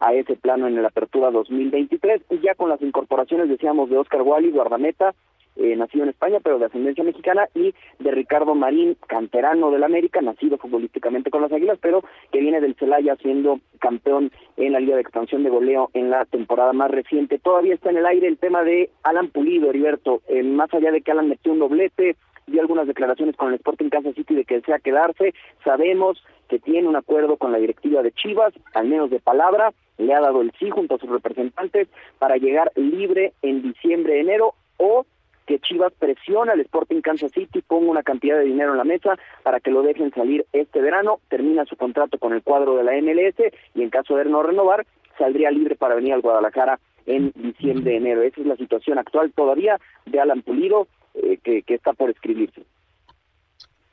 [0.00, 4.20] a ese plano en la apertura 2023 y ya con las incorporaciones decíamos de Oscar
[4.20, 5.14] Wally, guardameta
[5.56, 10.20] eh, nacido en España pero de ascendencia mexicana y de Ricardo Marín, canterano del América,
[10.20, 14.96] nacido futbolísticamente con las Águilas pero que viene del Celaya siendo campeón en la Liga
[14.96, 17.38] de Expansión de Goleo en la temporada más reciente.
[17.38, 21.00] Todavía está en el aire el tema de Alan Pulido, Heriberto, eh, más allá de
[21.00, 24.56] que Alan metió un doblete, dio algunas declaraciones con el Sporting Kansas City de que
[24.56, 25.34] desea quedarse.
[25.64, 30.12] Sabemos que tiene un acuerdo con la directiva de Chivas, al menos de palabra, le
[30.12, 35.06] ha dado el sí junto a sus representantes para llegar libre en diciembre, enero o
[35.46, 39.16] que Chivas presiona al Sporting Kansas City, ponga una cantidad de dinero en la mesa
[39.42, 42.92] para que lo dejen salir este verano, termina su contrato con el cuadro de la
[42.92, 44.86] MLS y en caso de no renovar,
[45.18, 48.22] saldría libre para venir al Guadalajara en diciembre, enero.
[48.22, 52.64] Esa es la situación actual todavía de Alan Pulido, eh, que, que, está por escribirse.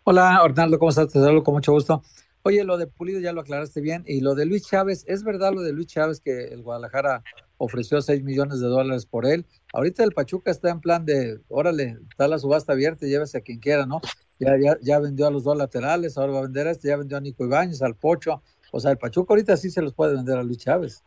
[0.04, 1.12] Hola, Ornaldo, ¿cómo estás?
[1.12, 2.02] Te saludo con mucho gusto.
[2.44, 4.04] Oye, lo de Pulido ya lo aclaraste bien.
[4.08, 7.24] Y lo de Luis Chávez, ¿es verdad lo de Luis Chávez que el Guadalajara
[7.58, 9.46] ofreció 6 millones de dólares por él?
[9.74, 13.60] Ahorita el Pachuca está en plan de, órale, está la subasta abierta, llévese a quien
[13.60, 14.02] quiera, ¿no?
[14.40, 16.98] Ya, ya, ya vendió a los dos laterales, ahora va a vender a este, ya
[16.98, 18.42] vendió a Nico Ibáñez, al Pocho.
[18.72, 21.04] O sea, el Pachuca ahorita sí se los puede vender a Luis Chávez.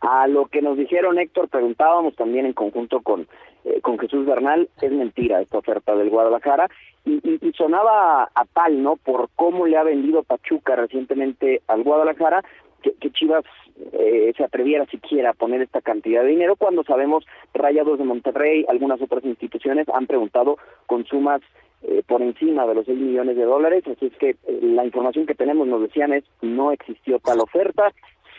[0.00, 3.28] A lo que nos dijeron, Héctor, preguntábamos también en conjunto con,
[3.64, 6.68] eh, con Jesús Bernal, es mentira esta oferta del Guadalajara,
[7.04, 8.96] y, y, sonaba a tal, ¿no?
[8.96, 12.42] Por cómo le ha vendido Pachuca recientemente al Guadalajara,
[12.82, 13.44] que, que Chivas
[13.92, 18.64] eh, se atreviera siquiera a poner esta cantidad de dinero, cuando sabemos Rayados de Monterrey,
[18.68, 21.40] algunas otras instituciones han preguntado con sumas
[21.82, 25.26] eh, por encima de los 6 millones de dólares, así es que eh, la información
[25.26, 27.92] que tenemos nos decían es no existió tal oferta,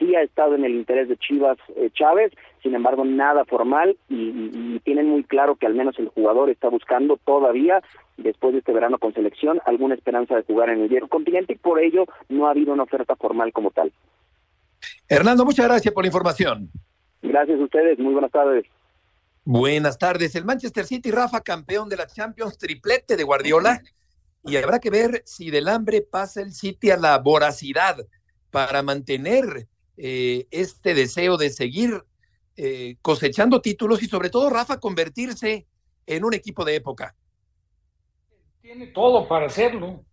[0.04, 4.16] sí ha estado en el interés de Chivas eh, Chávez, sin embargo nada formal y,
[4.16, 7.82] y, tienen muy claro que al menos el jugador está buscando todavía
[8.18, 11.58] después de este verano con selección alguna esperanza de jugar en el viejo continente y
[11.58, 13.92] por ello no ha habido una oferta formal como tal.
[15.08, 16.70] Hernando, muchas gracias por la información.
[17.22, 18.66] Gracias a ustedes, muy buenas tardes.
[19.46, 20.36] Buenas tardes.
[20.36, 23.82] El Manchester City, Rafa, campeón de la Champions, triplete de Guardiola.
[24.46, 27.98] Y habrá que ver si del hambre pasa el City a la voracidad
[28.52, 32.04] para mantener eh, este deseo de seguir
[32.56, 35.66] eh, cosechando títulos y sobre todo, Rafa, convertirse
[36.06, 37.16] en un equipo de época.
[38.62, 40.04] Tiene todo para hacerlo,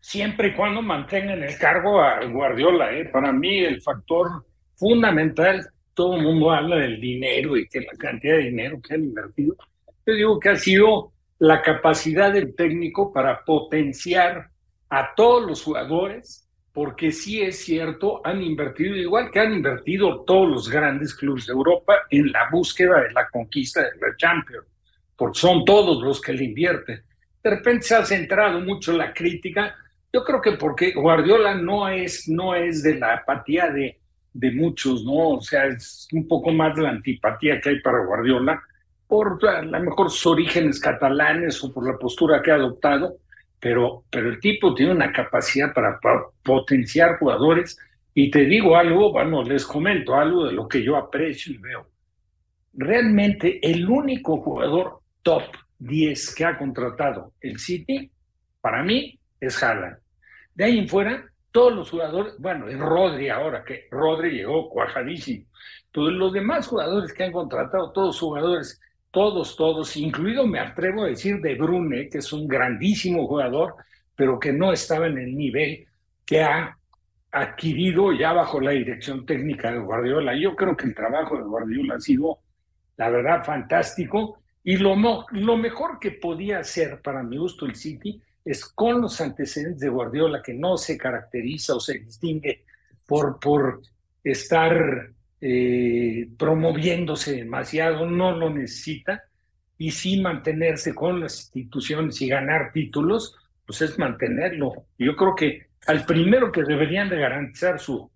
[0.00, 2.92] siempre y cuando mantengan el cargo a Guardiola.
[2.96, 3.06] ¿eh?
[3.06, 8.36] Para mí el factor fundamental, todo el mundo habla del dinero y que la cantidad
[8.36, 9.56] de dinero que han invertido.
[10.06, 14.50] Yo digo que ha sido la capacidad del técnico para potenciar
[14.88, 16.41] a todos los jugadores
[16.72, 21.52] porque sí es cierto, han invertido, igual que han invertido todos los grandes clubes de
[21.52, 24.66] Europa, en la búsqueda de la conquista de la Champions,
[25.16, 27.02] porque son todos los que le invierten.
[27.42, 29.74] De repente se ha centrado mucho la crítica,
[30.12, 33.98] yo creo que porque Guardiola no es, no es de la apatía de,
[34.32, 35.30] de muchos, ¿no?
[35.30, 38.62] O sea, es un poco más la antipatía que hay para Guardiola,
[39.06, 43.18] por a lo mejor sus orígenes catalanes o por la postura que ha adoptado,
[43.62, 46.00] pero, pero el tipo tiene una capacidad para,
[46.42, 47.78] potenciar jugadores.
[48.12, 51.86] Y te digo algo, bueno, les comento algo de lo que yo aprecio y veo.
[52.74, 55.44] Realmente el único jugador top
[55.78, 58.10] 10 que ha contratado el City,
[58.60, 59.98] para mí, es Haaland.
[60.54, 65.46] De ahí en fuera, todos los jugadores, bueno, es Rodri ahora, que Rodri llegó cuajadísimo.
[65.92, 68.80] Pero los demás jugadores que han contratado, todos jugadores
[69.12, 73.76] todos, todos, incluido me atrevo a decir de Brune, que es un grandísimo jugador,
[74.16, 75.86] pero que no estaba en el nivel
[76.24, 76.76] que ha
[77.30, 80.34] adquirido ya bajo la dirección técnica de Guardiola.
[80.34, 82.38] Yo creo que el trabajo de Guardiola ha sido,
[82.96, 84.38] la verdad, fantástico.
[84.64, 84.96] Y lo,
[85.30, 89.88] lo mejor que podía hacer para mi gusto el City es con los antecedentes de
[89.90, 92.64] Guardiola, que no se caracteriza o se distingue
[93.06, 93.82] por, por
[94.24, 95.10] estar
[95.44, 99.24] eh, promoviéndose demasiado, no lo necesita,
[99.76, 103.34] y sí mantenerse con las instituciones y ganar títulos,
[103.66, 104.86] pues es mantenerlo.
[104.96, 108.08] Yo creo que al primero que deberían de garantizar su,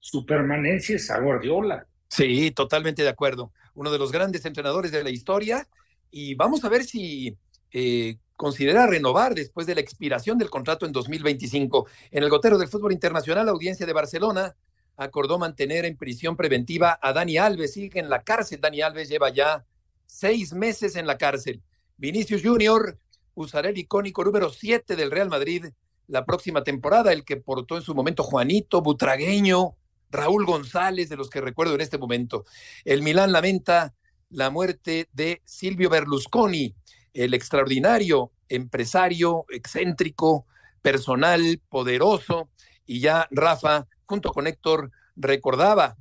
[0.00, 1.86] su permanencia es a Guardiola.
[2.08, 3.52] Sí, totalmente de acuerdo.
[3.74, 5.68] Uno de los grandes entrenadores de la historia,
[6.10, 7.36] y vamos a ver si
[7.70, 11.86] eh, considera renovar después de la expiración del contrato en 2025.
[12.10, 14.52] En el gotero del fútbol internacional, la audiencia de Barcelona
[14.96, 17.74] acordó mantener en prisión preventiva a Dani Alves.
[17.74, 18.60] Sigue en la cárcel.
[18.60, 19.64] Dani Alves lleva ya
[20.06, 21.62] seis meses en la cárcel.
[21.96, 22.98] Vinicius Junior
[23.34, 25.66] usará el icónico número 7 del Real Madrid
[26.08, 29.76] la próxima temporada, el que portó en su momento Juanito, Butragueño,
[30.10, 32.44] Raúl González, de los que recuerdo en este momento.
[32.84, 33.94] El Milán lamenta
[34.28, 36.74] la muerte de Silvio Berlusconi,
[37.14, 40.46] el extraordinario empresario, excéntrico,
[40.82, 42.50] personal, poderoso.
[42.84, 45.96] Y ya Rafa, junto con Héctor, recordaba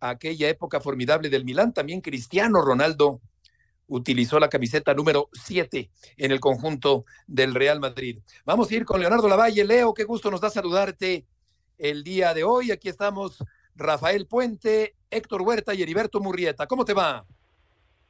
[0.00, 1.74] aquella época formidable del Milán.
[1.74, 3.20] También Cristiano Ronaldo
[3.88, 8.20] utilizó la camiseta número 7 en el conjunto del Real Madrid.
[8.46, 9.66] Vamos a ir con Leonardo Lavalle.
[9.66, 11.26] Leo, qué gusto nos da saludarte
[11.76, 12.70] el día de hoy.
[12.70, 13.44] Aquí estamos
[13.76, 16.66] Rafael Puente, Héctor Huerta y Heriberto Murrieta.
[16.66, 17.26] ¿Cómo te va?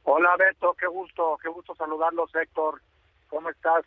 [0.03, 2.81] Hola Beto, qué gusto, qué gusto saludarlos Héctor.
[3.27, 3.83] ¿Cómo estás?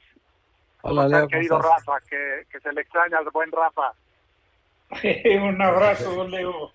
[0.82, 1.28] Hola Leo.
[1.28, 3.94] querido Rafa, que, que, se le extraña al buen Rafa.
[5.42, 6.72] Un abrazo, Leo.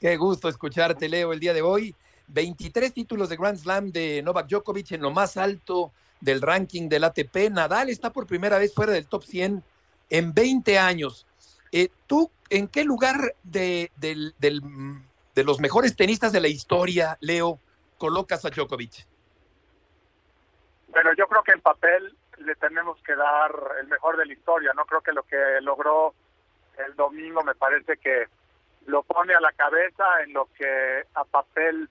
[0.00, 1.94] Qué gusto escucharte, Leo, el día de hoy.
[2.28, 7.04] 23 títulos de Grand Slam de Novak Djokovic en lo más alto del ranking del
[7.04, 7.50] ATP.
[7.50, 9.62] Nadal está por primera vez fuera del top 100
[10.10, 11.26] en 20 años.
[11.72, 17.58] Eh, ¿Tú en qué lugar de, de los mejores tenistas de la historia, Leo,
[17.98, 19.06] colocas a Djokovic?
[20.88, 24.72] Bueno, yo creo que en papel le tenemos que dar el mejor de la historia.
[24.74, 26.14] No creo que lo que logró
[26.86, 28.26] el domingo me parece que
[28.86, 31.88] lo pone a la cabeza en lo que a papel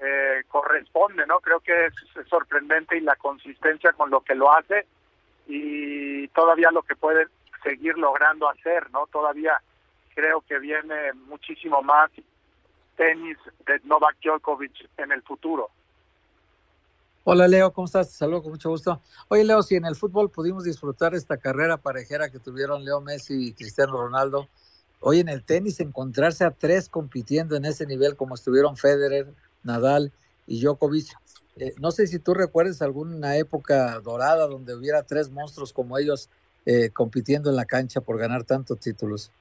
[0.00, 1.40] eh, corresponde, ¿no?
[1.40, 1.94] Creo que es
[2.28, 4.86] sorprendente y la consistencia con lo que lo hace
[5.46, 7.26] y todavía lo que puede
[7.62, 9.06] seguir logrando hacer, ¿no?
[9.06, 9.60] Todavía
[10.14, 12.10] creo que viene muchísimo más
[12.96, 15.70] tenis de Novak Djokovic en el futuro.
[17.26, 18.12] Hola Leo, ¿cómo estás?
[18.12, 19.00] Saludos con mucho gusto.
[19.28, 23.48] Oye Leo, si en el fútbol pudimos disfrutar esta carrera parejera que tuvieron Leo Messi
[23.48, 24.46] y Cristiano Ronaldo,
[25.00, 29.26] hoy en el tenis encontrarse a tres compitiendo en ese nivel como estuvieron Federer,
[29.62, 30.12] Nadal
[30.46, 31.14] y Djokovic.
[31.56, 36.28] Eh, no sé si tú recuerdes alguna época dorada donde hubiera tres monstruos como ellos
[36.66, 39.32] eh, compitiendo en la cancha por ganar tantos títulos.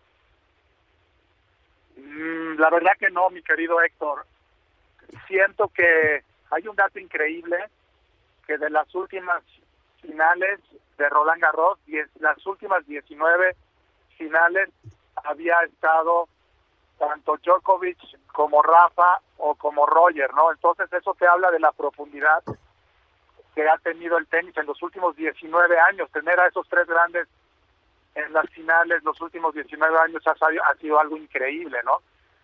[1.97, 4.25] Mm, la verdad que no, mi querido Héctor.
[5.27, 6.23] Siento que
[6.53, 7.69] hay un dato increíble
[8.45, 9.43] que de las últimas
[10.01, 10.59] finales
[10.97, 11.79] de Roland Garros,
[12.19, 13.55] las últimas 19
[14.17, 14.69] finales
[15.23, 16.27] había estado
[16.99, 17.97] tanto Djokovic
[18.31, 20.51] como Rafa o como Roger, ¿no?
[20.51, 22.43] Entonces eso te habla de la profundidad
[23.55, 26.09] que ha tenido el tenis en los últimos 19 años.
[26.11, 27.27] Tener a esos tres grandes
[28.15, 31.97] en las finales los últimos 19 años ha, ha sido algo increíble, ¿no?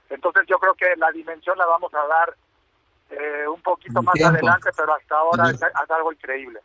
[0.10, 2.36] Entonces yo creo que la dimensión la vamos a dar
[3.10, 6.60] eh, un poquito más adelante, pero hasta ahora es, es algo increíble.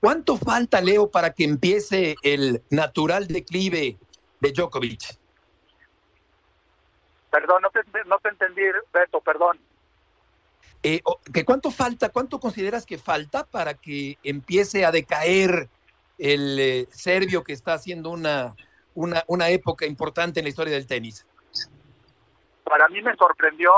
[0.00, 3.98] ¿Cuánto falta, Leo, para que empiece el natural declive
[4.40, 5.18] de Djokovic?
[7.30, 9.58] Perdón, no te, no te entendí, Beto, perdón.
[10.82, 15.68] Eh, ¿que ¿Cuánto falta, cuánto consideras que falta para que empiece a decaer
[16.18, 18.54] el eh, serbio que está haciendo una,
[18.94, 21.26] una, una época importante en la historia del tenis?
[22.62, 23.72] Para mí me sorprendió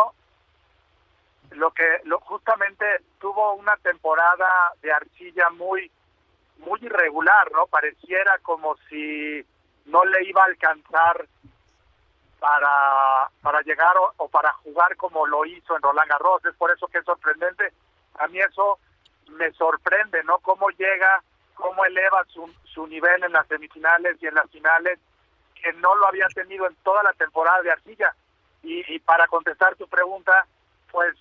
[1.50, 2.84] lo que lo, justamente
[3.18, 5.90] tuvo una temporada de arcilla muy
[6.58, 7.66] muy irregular, ¿no?
[7.66, 9.44] Pareciera como si
[9.86, 11.26] no le iba a alcanzar
[12.38, 16.44] para, para llegar o, para jugar como lo hizo en Roland Garros.
[16.44, 17.72] Es por eso que es sorprendente.
[18.18, 18.78] A mí eso
[19.28, 20.38] me sorprende, ¿no?
[20.38, 21.22] Cómo llega,
[21.54, 24.98] cómo eleva su, su nivel en las semifinales y en las finales,
[25.54, 28.14] que no lo había tenido en toda la temporada de Arcilla.
[28.62, 30.46] Y, y para contestar tu pregunta,
[30.90, 31.14] pues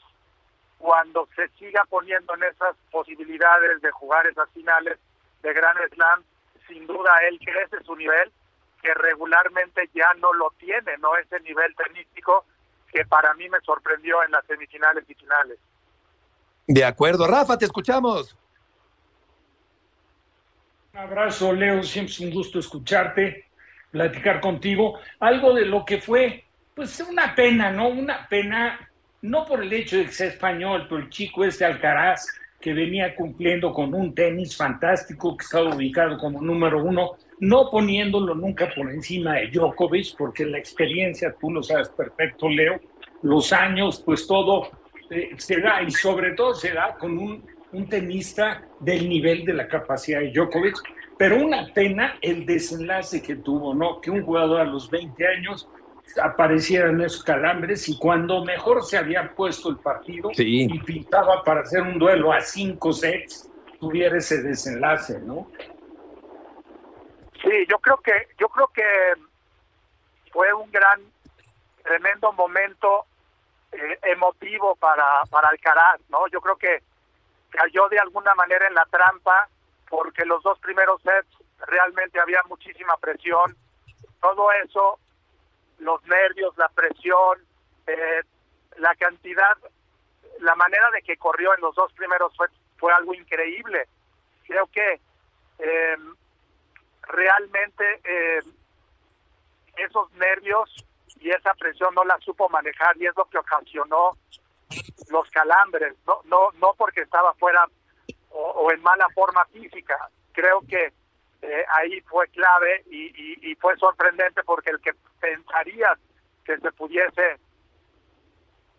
[0.80, 4.98] cuando se siga poniendo en esas posibilidades de jugar esas finales
[5.44, 6.24] de Gran Slam,
[6.68, 8.32] sin duda él crece su nivel
[8.82, 12.46] que regularmente ya no lo tiene, no ese nivel tenístico
[12.92, 15.60] que para mí me sorprendió en las semifinales y finales.
[16.66, 18.36] De acuerdo, Rafa, te escuchamos.
[20.94, 23.50] Un abrazo, Leo, siempre es un gusto escucharte,
[23.92, 24.98] platicar contigo.
[25.20, 27.90] Algo de lo que fue, pues una pena, ¿no?
[27.90, 28.89] Una pena,
[29.22, 32.28] no por el hecho de que sea español, pero el chico este Alcaraz,
[32.60, 38.36] que venía cumpliendo con un tenis fantástico, que estaba ubicado como número uno, no poniéndolo
[38.36, 42.80] nunca por encima de Djokovic, porque la experiencia, tú lo sabes perfecto, Leo,
[43.22, 44.70] los años, pues todo
[45.10, 49.54] eh, se da, y sobre todo se da con un, un tenista del nivel de
[49.54, 50.78] la capacidad de Djokovic,
[51.18, 54.00] pero una pena el desenlace que tuvo, ¿no?
[54.00, 55.68] Que un jugador a los 20 años
[56.22, 61.62] apareciera en esos calambres y cuando mejor se había puesto el partido y pintaba para
[61.62, 63.50] hacer un duelo a cinco sets,
[63.80, 65.52] tuviera ese desenlace, ¿no?
[67.42, 68.84] Sí, yo creo que yo creo que
[70.32, 71.02] fue un gran,
[71.84, 73.06] tremendo momento
[73.72, 76.28] eh, emotivo para, para Alcaraz, ¿no?
[76.28, 76.80] Yo creo que
[77.50, 79.48] cayó de alguna manera en la trampa
[79.90, 81.30] porque los dos primeros sets
[81.68, 83.56] realmente había muchísima presión,
[84.22, 85.00] todo eso,
[85.80, 87.40] los nervios, la presión,
[87.88, 88.22] eh,
[88.78, 89.58] la cantidad,
[90.40, 93.88] la manera de que corrió en los dos primeros fue, fue algo increíble.
[94.46, 95.00] Creo que
[95.60, 95.98] eh,
[97.04, 98.40] realmente eh,
[99.78, 100.86] esos nervios
[101.20, 104.18] y esa presión no la supo manejar y es lo que ocasionó
[105.10, 107.68] los calambres, no, no, no porque estaba fuera
[108.30, 110.10] o, en mala forma física.
[110.32, 110.94] Creo que
[111.42, 115.98] eh, ahí fue clave y, y, fue sorprendente porque el que pensaría
[116.44, 117.40] que se pudiese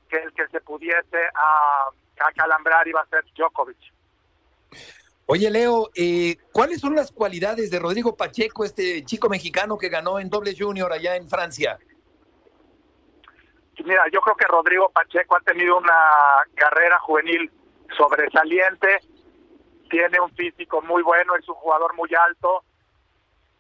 [0.09, 1.89] que el que se pudiese a,
[2.27, 3.79] a calambrar iba a ser Djokovic.
[5.27, 10.19] Oye, Leo, eh, ¿cuáles son las cualidades de Rodrigo Pacheco, este chico mexicano que ganó
[10.19, 11.79] en doble junior allá en Francia?
[13.85, 15.95] Mira, yo creo que Rodrigo Pacheco ha tenido una
[16.55, 17.51] carrera juvenil
[17.97, 18.99] sobresaliente,
[19.91, 22.65] tiene un físico muy bueno, es un jugador muy alto,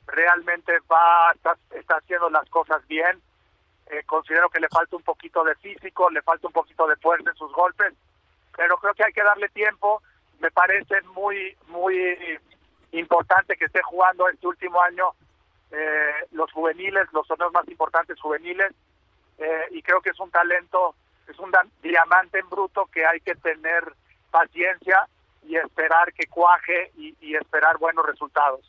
[0.07, 3.21] realmente va, está, está haciendo las cosas bien.
[3.87, 7.31] Eh, considero que le falta un poquito de físico, le falta un poquito de fuerza
[7.31, 7.93] en sus golpes,
[8.57, 10.01] pero creo que hay que darle tiempo
[10.41, 12.39] me parece muy, muy
[12.93, 15.11] importante que esté jugando este último año
[15.71, 18.73] eh, los juveniles, los torneos más importantes juveniles,
[19.39, 20.95] eh, y creo que es un talento,
[21.29, 21.53] es un
[21.83, 23.85] diamante en bruto que hay que tener
[24.31, 25.07] paciencia
[25.43, 28.61] y esperar que cuaje y, y esperar buenos resultados.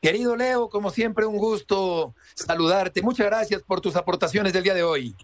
[0.00, 3.00] Querido Leo, como siempre, un gusto saludarte.
[3.00, 5.16] Muchas gracias por tus aportaciones del día de hoy.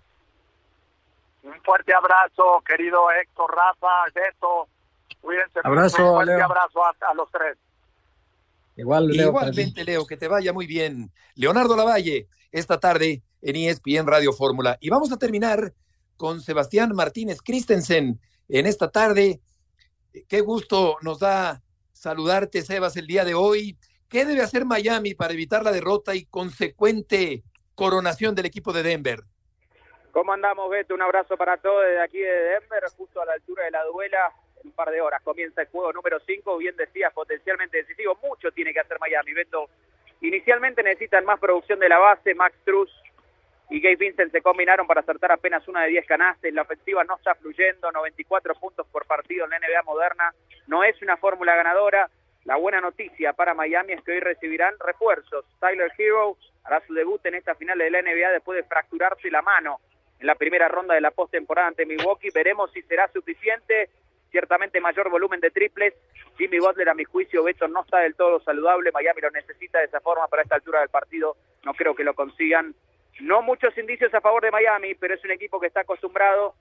[1.43, 4.68] Un fuerte abrazo, querido Héctor, Rafa, Beto,
[5.20, 5.61] Cuídense.
[5.62, 7.57] Abrazo, Un abrazo a, los tres.
[8.76, 11.11] Igual, Leo, Igualmente, Leo, que te vaya muy bien.
[11.34, 14.78] Leonardo Lavalle, esta tarde en ESPN Radio Fórmula.
[14.80, 15.74] Y vamos a terminar
[16.16, 19.41] con Sebastián Martínez Christensen en esta tarde.
[20.29, 23.77] Qué gusto nos da saludarte, Sebas, el día de hoy.
[24.09, 27.43] ¿Qué debe hacer Miami para evitar la derrota y consecuente
[27.75, 29.21] coronación del equipo de Denver?
[30.11, 30.95] ¿Cómo andamos, Beto?
[30.95, 34.33] Un abrazo para todos desde aquí de Denver, justo a la altura de la duela
[34.61, 38.19] en un par de horas comienza el juego número 5, bien decías, potencialmente decisivo.
[38.23, 39.71] Mucho tiene que hacer Miami, Beto.
[40.23, 42.91] Inicialmente necesitan más producción de la base, Max Truss
[43.71, 46.53] y Gabe Vincent se combinaron para acertar apenas una de 10 canastas.
[46.53, 50.35] La ofensiva no está fluyendo, 94 puntos por partido en la NBA moderna.
[50.66, 52.11] No es una fórmula ganadora.
[52.45, 55.45] La buena noticia para Miami es que hoy recibirán refuerzos.
[55.61, 59.43] Tyler Hero hará su debut en esta final de la NBA después de fracturarse la
[59.43, 59.81] mano
[60.18, 62.31] en la primera ronda de la postemporada ante Milwaukee.
[62.35, 63.89] Veremos si será suficiente
[64.31, 65.95] ciertamente mayor volumen de triples.
[66.37, 68.91] Jimmy Butler, a mi juicio, Beto no está del todo saludable.
[68.93, 71.37] Miami lo necesita de esa forma para esta altura del partido.
[71.64, 72.75] No creo que lo consigan.
[73.21, 76.55] No muchos indicios a favor de Miami, pero es un equipo que está acostumbrado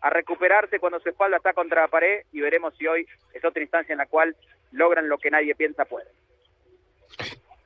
[0.00, 3.62] a recuperarse cuando su espalda está contra la pared y veremos si hoy es otra
[3.62, 4.36] instancia en la cual
[4.72, 6.08] logran lo que nadie piensa puede.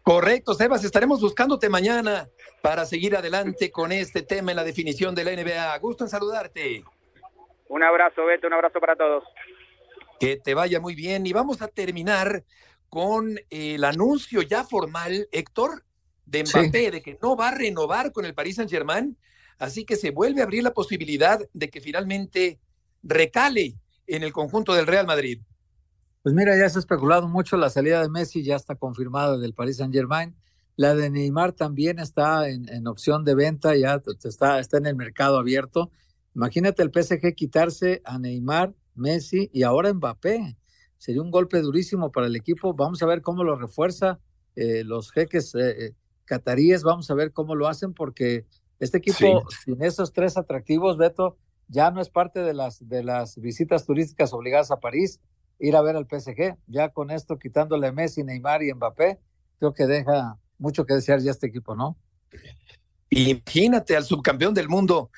[0.02, 2.28] Correcto, Sebas, estaremos buscándote mañana
[2.62, 5.78] para seguir adelante con este tema en la definición de la NBA.
[5.78, 6.82] Gusto en saludarte.
[7.68, 9.24] Un abrazo, Beto, un abrazo para todos.
[10.18, 11.26] Que te vaya muy bien.
[11.26, 12.42] Y vamos a terminar
[12.88, 15.84] con el anuncio ya formal, Héctor,
[16.30, 19.16] de Mbappé, de que no va a renovar con el Paris Saint Germain.
[19.58, 22.60] Así que se vuelve a abrir la posibilidad de que finalmente
[23.02, 23.76] recale
[24.06, 25.40] en el conjunto del Real Madrid.
[26.22, 29.54] Pues mira, ya se ha especulado mucho la salida de Messi, ya está confirmada del
[29.54, 30.36] Paris Saint Germain.
[30.76, 35.38] La de Neymar también está en, opción de venta, ya está, está en el mercado
[35.38, 35.90] abierto.
[36.34, 40.56] Imagínate el PSG quitarse a Neymar, Messi y ahora Mbappé.
[40.96, 42.72] Sería un golpe durísimo para el equipo.
[42.72, 44.20] Vamos a ver cómo lo refuerza
[44.56, 45.94] eh, los jeques eh, eh,
[46.30, 46.84] cataríes.
[46.84, 48.46] Vamos a ver cómo lo hacen porque
[48.78, 53.36] este equipo sin esos tres atractivos, Beto, ya no es parte de las, de las
[53.40, 55.18] visitas turísticas obligadas a París,
[55.58, 56.56] ir a ver al PSG.
[56.68, 59.18] Ya con esto, quitándole Messi, Neymar y Mbappé,
[59.58, 61.96] creo que deja mucho que desear ya este equipo, ¿no?
[63.10, 65.10] Imagínate al subcampeón del mundo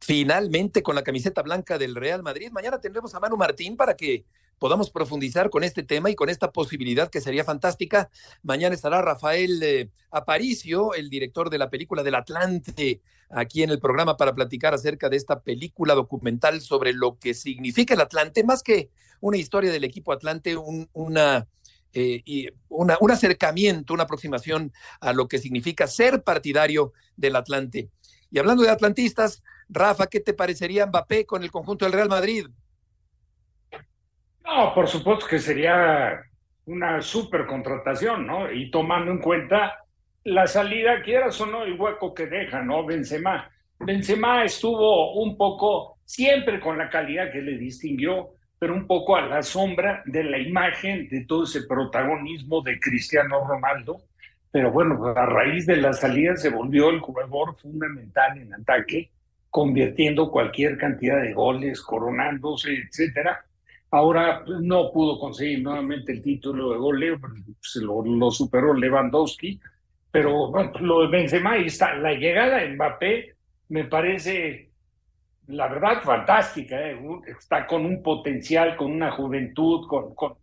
[0.00, 2.50] finalmente con la camiseta blanca del Real Madrid.
[2.52, 4.26] Mañana tendremos a Manu Martín para que
[4.58, 8.10] podamos profundizar con este tema y con esta posibilidad que sería fantástica.
[8.42, 13.00] Mañana estará Rafael eh, Aparicio, el director de la película del Atlante,
[13.30, 17.94] aquí en el programa para platicar acerca de esta película documental sobre lo que significa
[17.94, 18.90] el Atlante, más que
[19.20, 21.46] una historia del equipo Atlante, un, una,
[21.92, 27.90] eh, una, un acercamiento, una aproximación a lo que significa ser partidario del Atlante.
[28.30, 32.46] Y hablando de atlantistas, Rafa, ¿qué te parecería Mbappé con el conjunto del Real Madrid?
[34.48, 36.22] No, por supuesto que sería
[36.64, 38.50] una super contratación, ¿no?
[38.50, 39.84] Y tomando en cuenta
[40.24, 42.84] la salida, quieras o no, el hueco que deja, ¿no?
[42.84, 43.50] Benzema.
[43.78, 49.22] Benzema estuvo un poco, siempre con la calidad que le distinguió, pero un poco a
[49.22, 53.98] la sombra de la imagen de todo ese protagonismo de Cristiano Ronaldo.
[54.50, 59.10] Pero bueno, a raíz de la salida se volvió el jugador fundamental en ataque,
[59.50, 63.44] convirtiendo cualquier cantidad de goles, coronándose, etcétera.
[63.90, 67.18] Ahora pues, no pudo conseguir nuevamente el título de goleo,
[67.60, 69.58] se lo, lo superó Lewandowski,
[70.10, 71.94] pero bueno, lo de Benzema ahí está.
[71.96, 73.34] La llegada de Mbappé
[73.68, 74.70] me parece,
[75.46, 76.76] la verdad, fantástica.
[76.80, 76.98] ¿eh?
[77.26, 80.34] Está con un potencial, con una juventud, con, con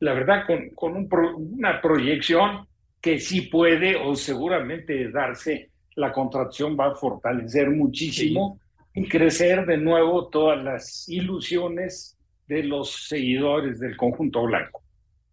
[0.00, 1.08] la verdad, con, con un
[1.56, 2.66] una proyección
[3.00, 5.70] que sí puede o seguramente darse.
[5.96, 8.58] La contracción va a fortalecer muchísimo
[8.92, 12.13] y crecer de nuevo todas las ilusiones
[12.46, 14.82] de los seguidores del conjunto blanco.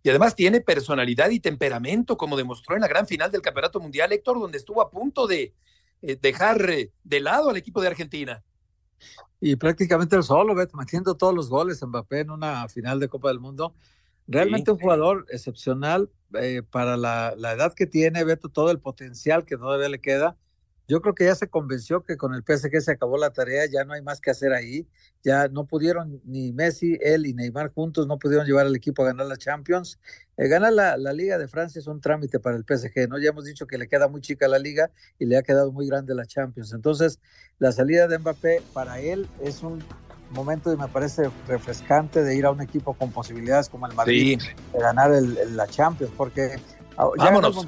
[0.04, 4.12] Y además tiene personalidad y temperamento, como demostró en la gran final del Campeonato Mundial,
[4.12, 5.54] Héctor, donde estuvo a punto de
[6.02, 8.44] eh, dejar eh, de lado al equipo de Argentina.
[9.40, 13.30] Y prácticamente el solo, Beto, metiendo todos los goles Mbappé en una final de Copa
[13.30, 13.76] del Mundo.
[14.28, 16.10] Realmente un jugador excepcional
[16.40, 20.38] eh, para la, la, edad que tiene, Beto, todo el potencial que todavía le queda
[20.88, 23.86] yo creo que ya se convenció que con el PSG se acabó la tarea, ya
[23.86, 24.88] no hay más que hacer ahí,
[25.24, 29.08] ya no pudieron ni Messi, él y Neymar juntos, no pudieron llevar al equipo a
[29.08, 30.00] ganar la Champions.
[30.38, 33.20] Eh, ganar la, la, Liga de Francia es un trámite para el PSG, ¿no?
[33.20, 35.88] Ya hemos dicho que le queda muy chica la Liga y le ha quedado muy
[35.88, 36.74] grande la Champions.
[36.74, 37.20] Entonces,
[37.60, 39.84] la salida de Mbappé para él es un
[40.32, 44.42] momento y me parece refrescante de ir a un equipo con posibilidades como el Madrid
[44.74, 46.60] de ganar el, la Champions, porque
[46.98, 47.68] ah, Vámonos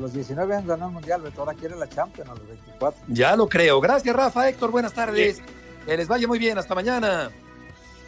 [0.00, 3.02] los 19 han ganado el Mundial, Beto, ahora quiere la Champions a los 24.
[3.08, 3.80] Ya lo creo.
[3.80, 4.48] Gracias, Rafa.
[4.48, 5.42] Héctor, buenas tardes.
[5.86, 6.58] Que les vaya muy bien.
[6.58, 7.30] Hasta mañana.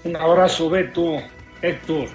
[0.05, 1.19] Un abrazo, Beto.
[1.61, 2.09] Héctor.